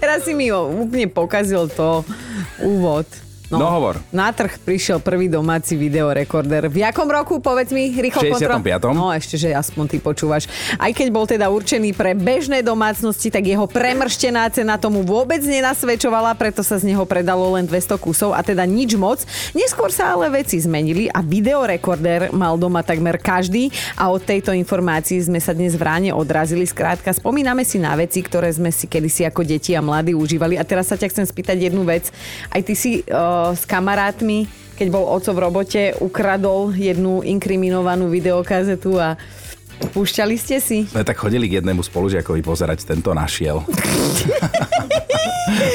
Teraz 0.00 0.24
si 0.24 0.32
mi 0.32 0.48
úplne 0.52 1.08
pokazil 1.12 1.68
to 1.68 2.00
úvod. 2.64 3.04
No 3.46 3.70
hovor. 3.70 4.02
Na 4.10 4.34
trh 4.34 4.58
prišiel 4.58 4.98
prvý 4.98 5.30
domáci 5.30 5.78
videorekorder. 5.78 6.66
V 6.66 6.82
jakom 6.82 7.06
roku, 7.06 7.38
povedz 7.38 7.70
mi, 7.70 7.94
rýchlo 7.94 8.18
V 8.18 8.34
65.. 8.34 8.90
No 8.90 9.14
ešte, 9.14 9.38
že 9.38 9.54
aspoň 9.54 9.84
ty 9.86 9.98
počúvaš. 10.02 10.50
Aj 10.74 10.90
keď 10.90 11.08
bol 11.14 11.30
teda 11.30 11.46
určený 11.46 11.94
pre 11.94 12.18
bežné 12.18 12.66
domácnosti, 12.66 13.30
tak 13.30 13.46
jeho 13.46 13.70
premrštená 13.70 14.50
cena 14.50 14.74
tomu 14.82 15.06
vôbec 15.06 15.38
nenasvedčovala, 15.46 16.34
preto 16.34 16.66
sa 16.66 16.74
z 16.82 16.90
neho 16.90 17.06
predalo 17.06 17.54
len 17.54 17.70
200 17.70 17.94
kusov 18.02 18.34
a 18.34 18.42
teda 18.42 18.66
nič 18.66 18.98
moc. 18.98 19.22
Neskôr 19.54 19.94
sa 19.94 20.18
ale 20.18 20.26
veci 20.42 20.58
zmenili 20.58 21.06
a 21.06 21.22
videorekorder 21.22 22.34
mal 22.34 22.58
doma 22.58 22.82
takmer 22.82 23.14
každý 23.22 23.70
a 23.94 24.10
od 24.10 24.26
tejto 24.26 24.50
informácii 24.50 25.22
sme 25.22 25.38
sa 25.38 25.54
dnes 25.54 25.78
v 25.78 25.86
ráne 25.86 26.10
odrazili. 26.10 26.66
Skrátka, 26.66 27.14
spomíname 27.14 27.62
si 27.62 27.78
na 27.78 27.94
veci, 27.94 28.26
ktoré 28.26 28.50
sme 28.50 28.74
si 28.74 28.90
kedysi 28.90 29.22
ako 29.22 29.46
deti 29.46 29.70
a 29.78 29.84
mladí 29.84 30.18
užívali. 30.18 30.58
A 30.58 30.66
teraz 30.66 30.90
sa 30.90 30.98
ťa 30.98 31.14
chcem 31.14 31.26
spýtať 31.30 31.70
jednu 31.70 31.86
vec. 31.86 32.10
Aj 32.50 32.58
ty 32.58 32.74
si 32.74 33.06
uh, 33.06 33.35
s 33.52 33.62
kamarátmi, 33.62 34.44
keď 34.74 34.88
bol 34.88 35.04
oco 35.06 35.30
v 35.30 35.38
robote, 35.38 35.82
ukradol 35.98 36.70
jednu 36.70 37.20
inkriminovanú 37.20 38.06
videokazetu 38.06 38.96
a 38.96 39.16
púšťali 39.92 40.36
ste 40.36 40.56
si? 40.56 40.84
No 40.90 41.00
tak 41.00 41.16
chodili 41.16 41.46
k 41.46 41.60
jednému 41.60 41.80
spolužiakovi 41.80 42.40
pozerať, 42.40 42.84
tento 42.84 43.12
našiel. 43.12 43.60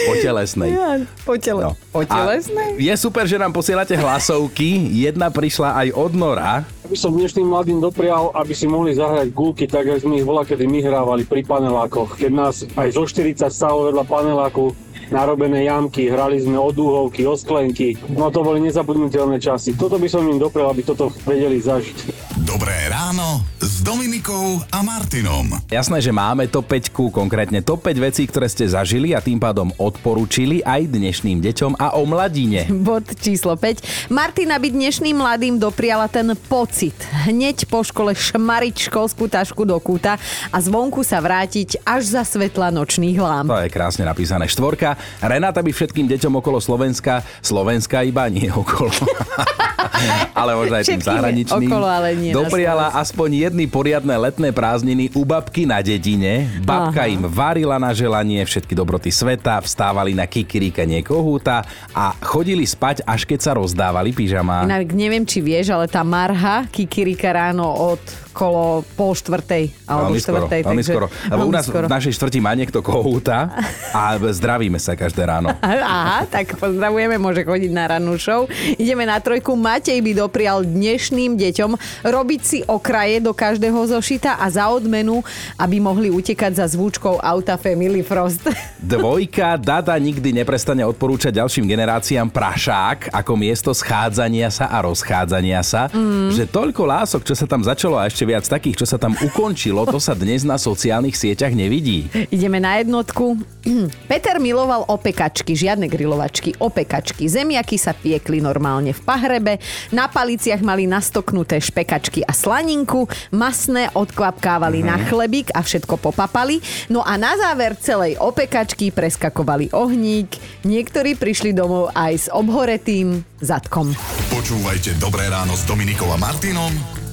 po 0.01 0.13
telesnej. 0.17 0.69
Ja, 0.71 0.99
po, 1.23 1.33
tele, 1.37 1.61
No. 1.63 1.71
po 1.89 2.01
A 2.01 2.05
telesnej? 2.05 2.77
Je 2.77 2.93
super, 2.93 3.23
že 3.23 3.37
nám 3.37 3.51
posielate 3.51 3.95
hlasovky. 3.95 4.67
Jedna 4.91 5.29
prišla 5.29 5.77
aj 5.77 5.87
od 5.93 6.11
Nora. 6.13 6.65
by 6.83 6.97
som 6.97 7.15
dnešným 7.15 7.47
mladým 7.47 7.79
doprial, 7.79 8.35
aby 8.35 8.51
si 8.51 8.67
mohli 8.67 8.91
zahrať 8.91 9.31
gulky, 9.31 9.63
tak 9.63 9.87
ako 9.87 9.99
sme 10.01 10.19
ich 10.19 10.27
bola, 10.27 10.43
kedy 10.43 10.67
my 10.67 10.79
hrávali 10.81 11.23
pri 11.23 11.41
panelákoch. 11.41 12.19
Keď 12.19 12.31
nás 12.31 12.67
aj 12.67 12.87
zo 12.91 13.07
40 13.07 13.47
stalo 13.47 13.87
vedľa 13.87 14.03
paneláku 14.03 14.75
narobené 15.11 15.67
jamky, 15.67 16.07
hrali 16.07 16.39
sme 16.39 16.55
o 16.55 16.71
dúhovky, 16.71 17.27
o 17.27 17.35
sklenky. 17.35 17.99
No 18.15 18.31
to 18.31 18.41
boli 18.41 18.63
nezabudnutelné 18.63 19.37
časy. 19.37 19.75
Toto 19.75 19.99
by 19.99 20.07
som 20.07 20.23
im 20.25 20.39
doprial, 20.39 20.71
aby 20.71 20.81
toto 20.87 21.11
vedeli 21.27 21.59
zažiť. 21.59 22.31
Dobré 22.47 22.89
ráno 22.89 23.43
s 23.61 23.83
Dominikou 23.85 24.63
a 24.71 24.81
Martinom. 24.81 25.51
Jasné, 25.69 26.01
že 26.01 26.09
máme 26.09 26.49
top 26.49 26.73
5, 26.73 27.13
konkrétne 27.13 27.61
top 27.61 27.85
5 27.85 28.07
vecí, 28.11 28.23
ktoré 28.25 28.47
ste 28.47 28.65
zažili 28.65 29.13
a 29.13 29.21
tým 29.21 29.37
pádom 29.37 29.69
odporúčili 29.77 30.63
aj 30.65 30.89
dnešným 30.89 31.43
deťom 31.43 31.77
a 31.77 31.99
o 31.99 32.03
mladine. 32.07 32.65
Bod 32.87 33.05
číslo 33.19 33.53
5. 33.59 34.09
Martina 34.09 34.57
by 34.57 34.67
dnešným 34.73 35.15
mladým 35.19 35.59
dopriala 35.59 36.07
ten 36.07 36.33
pocit. 36.47 36.95
Hneď 37.27 37.67
po 37.67 37.83
škole 37.85 38.15
šmariť 38.15 38.89
školskú 38.89 39.27
tašku 39.29 39.67
do 39.67 39.77
kúta 39.77 40.17
a 40.49 40.57
zvonku 40.57 41.03
sa 41.05 41.21
vrátiť 41.21 41.83
až 41.85 42.15
za 42.19 42.23
svetla 42.25 42.73
nočných 42.73 43.17
lám. 43.19 43.45
To 43.49 43.59
je 43.59 43.69
krásne 43.69 44.07
napísané. 44.07 44.49
Štvorka. 44.49 45.00
Renata 45.21 45.61
by 45.61 45.71
všetkým 45.71 46.07
deťom 46.09 46.33
okolo 46.41 46.57
Slovenska, 46.57 47.25
Slovenska 47.41 48.01
iba 48.05 48.27
nie 48.27 48.49
okolo. 48.49 48.91
ale 50.41 50.51
možno 50.57 50.75
aj 50.81 50.85
tým 50.87 51.03
zahraničným. 51.03 51.69
okolo, 51.69 51.87
ale 51.87 52.09
nie 52.17 52.31
Dopriala 52.33 52.95
aspoň 52.97 53.49
jedny 53.49 53.65
poriadne 53.69 54.15
letné 54.17 54.49
prázdniny 54.49 55.13
u 55.13 55.23
babky 55.27 55.69
na 55.69 55.79
dedine. 55.83 56.49
Babka 56.63 57.05
Aha. 57.05 57.13
im 57.13 57.23
varila 57.27 57.77
na 57.77 57.91
želanie 57.93 58.41
všetky 58.41 58.73
dobroty 58.73 59.13
sveta, 59.13 59.61
vstávali 59.61 60.15
na 60.15 60.25
kikiríkanie 60.25 61.05
kohúta 61.05 61.65
a 61.93 62.15
chodili 62.23 62.65
spať, 62.65 63.05
až 63.05 63.27
keď 63.27 63.39
sa 63.39 63.51
rozdávali 63.57 64.15
pyžama. 64.15 64.65
Inak 64.65 64.93
neviem, 64.93 65.23
či 65.27 65.43
vieš, 65.43 65.73
ale 65.73 65.85
tá 65.85 66.01
marha 66.01 66.65
kikirika 66.69 67.33
ráno 67.33 67.67
od 67.67 68.01
kolo 68.31 68.83
pol 68.95 69.13
štvrtej. 69.13 69.71
Alebo 69.85 70.15
Veľmi 70.15 70.19
skoro, 70.19 70.37
štvrtej, 70.41 70.61
veľmi 70.63 70.83
takže- 70.83 70.91
skoro. 70.91 71.07
Lebo 71.31 71.41
u 71.47 71.53
nás 71.53 71.65
skoro. 71.67 71.85
v 71.87 71.93
našej 71.93 72.13
štvrti 72.17 72.39
má 72.39 72.51
niekto 72.55 72.79
kohúta 72.79 73.51
a 73.95 74.17
zdravíme 74.17 74.79
sa 74.79 74.95
každé 74.95 75.27
ráno. 75.27 75.51
Aha, 75.61 76.25
tak 76.27 76.55
pozdravujeme, 76.57 77.19
môže 77.19 77.43
chodiť 77.43 77.71
na 77.71 77.85
rannú 77.91 78.15
show. 78.15 78.47
Ideme 78.79 79.03
na 79.05 79.19
trojku. 79.19 79.53
Matej 79.53 79.99
by 80.01 80.11
doprial 80.17 80.63
dnešným 80.65 81.35
deťom 81.37 81.71
robiť 82.07 82.41
si 82.41 82.59
okraje 82.65 83.19
do 83.19 83.35
každého 83.35 83.77
zošita 83.91 84.39
a 84.39 84.45
za 84.47 84.71
odmenu, 84.71 85.21
aby 85.59 85.77
mohli 85.83 86.07
utekať 86.09 86.57
za 86.57 86.65
zvúčkou 86.71 87.19
auta 87.19 87.59
Family 87.59 88.01
Frost. 88.01 88.47
Dvojka, 88.81 89.59
Dada 89.61 89.93
nikdy 89.99 90.33
neprestane 90.41 90.81
odporúčať 90.87 91.37
ďalším 91.37 91.69
generáciám 91.69 92.31
prašák 92.31 93.13
ako 93.13 93.31
miesto 93.37 93.69
schádzania 93.75 94.49
sa 94.49 94.71
a 94.71 94.81
rozchádzania 94.81 95.61
sa, 95.61 95.91
mm. 95.91 96.33
že 96.33 96.49
toľko 96.49 96.81
lások, 96.87 97.21
čo 97.27 97.35
sa 97.37 97.45
tam 97.45 97.61
začalo 97.61 97.99
a 97.99 98.07
ešte 98.07 98.20
viac 98.25 98.45
takých, 98.45 98.83
čo 98.83 98.85
sa 98.87 98.97
tam 98.97 99.13
ukončilo, 99.17 99.85
to 99.89 99.97
sa 99.97 100.15
dnes 100.15 100.45
na 100.45 100.55
sociálnych 100.57 101.17
sieťach 101.17 101.53
nevidí. 101.53 102.07
Ideme 102.33 102.61
na 102.61 102.79
jednotku. 102.79 103.37
Peter 104.11 104.37
miloval 104.41 104.85
opekačky, 104.89 105.53
žiadne 105.53 105.85
grilovačky, 105.89 106.57
opekačky. 106.57 107.27
Zemiaky 107.27 107.77
sa 107.77 107.93
piekli 107.93 108.41
normálne 108.41 108.93
v 108.93 109.01
pahrebe, 109.01 109.53
na 109.93 110.09
paliciach 110.09 110.61
mali 110.61 110.85
nastoknuté 110.85 111.61
špekačky 111.61 112.25
a 112.25 112.33
slaninku, 112.33 113.05
masné 113.33 113.89
odkvapkávali 113.93 114.81
na 114.85 114.97
chlebík 115.01 115.53
a 115.53 115.61
všetko 115.65 115.97
popapali. 115.97 116.61
No 116.89 117.05
a 117.05 117.17
na 117.17 117.37
záver 117.37 117.77
celej 117.77 118.17
opekačky 118.21 118.93
preskakovali 118.93 119.73
ohník. 119.73 120.37
Niektorí 120.65 121.17
prišli 121.17 121.53
domov 121.53 121.93
aj 121.93 122.13
s 122.13 122.27
obhoretým 122.29 123.25
zadkom. 123.41 123.93
Počúvajte 124.29 125.01
Dobré 125.01 125.27
ráno 125.27 125.57
s 125.57 125.65
Dominikou 125.65 126.07
a 126.13 126.17
Martinom 126.17 127.00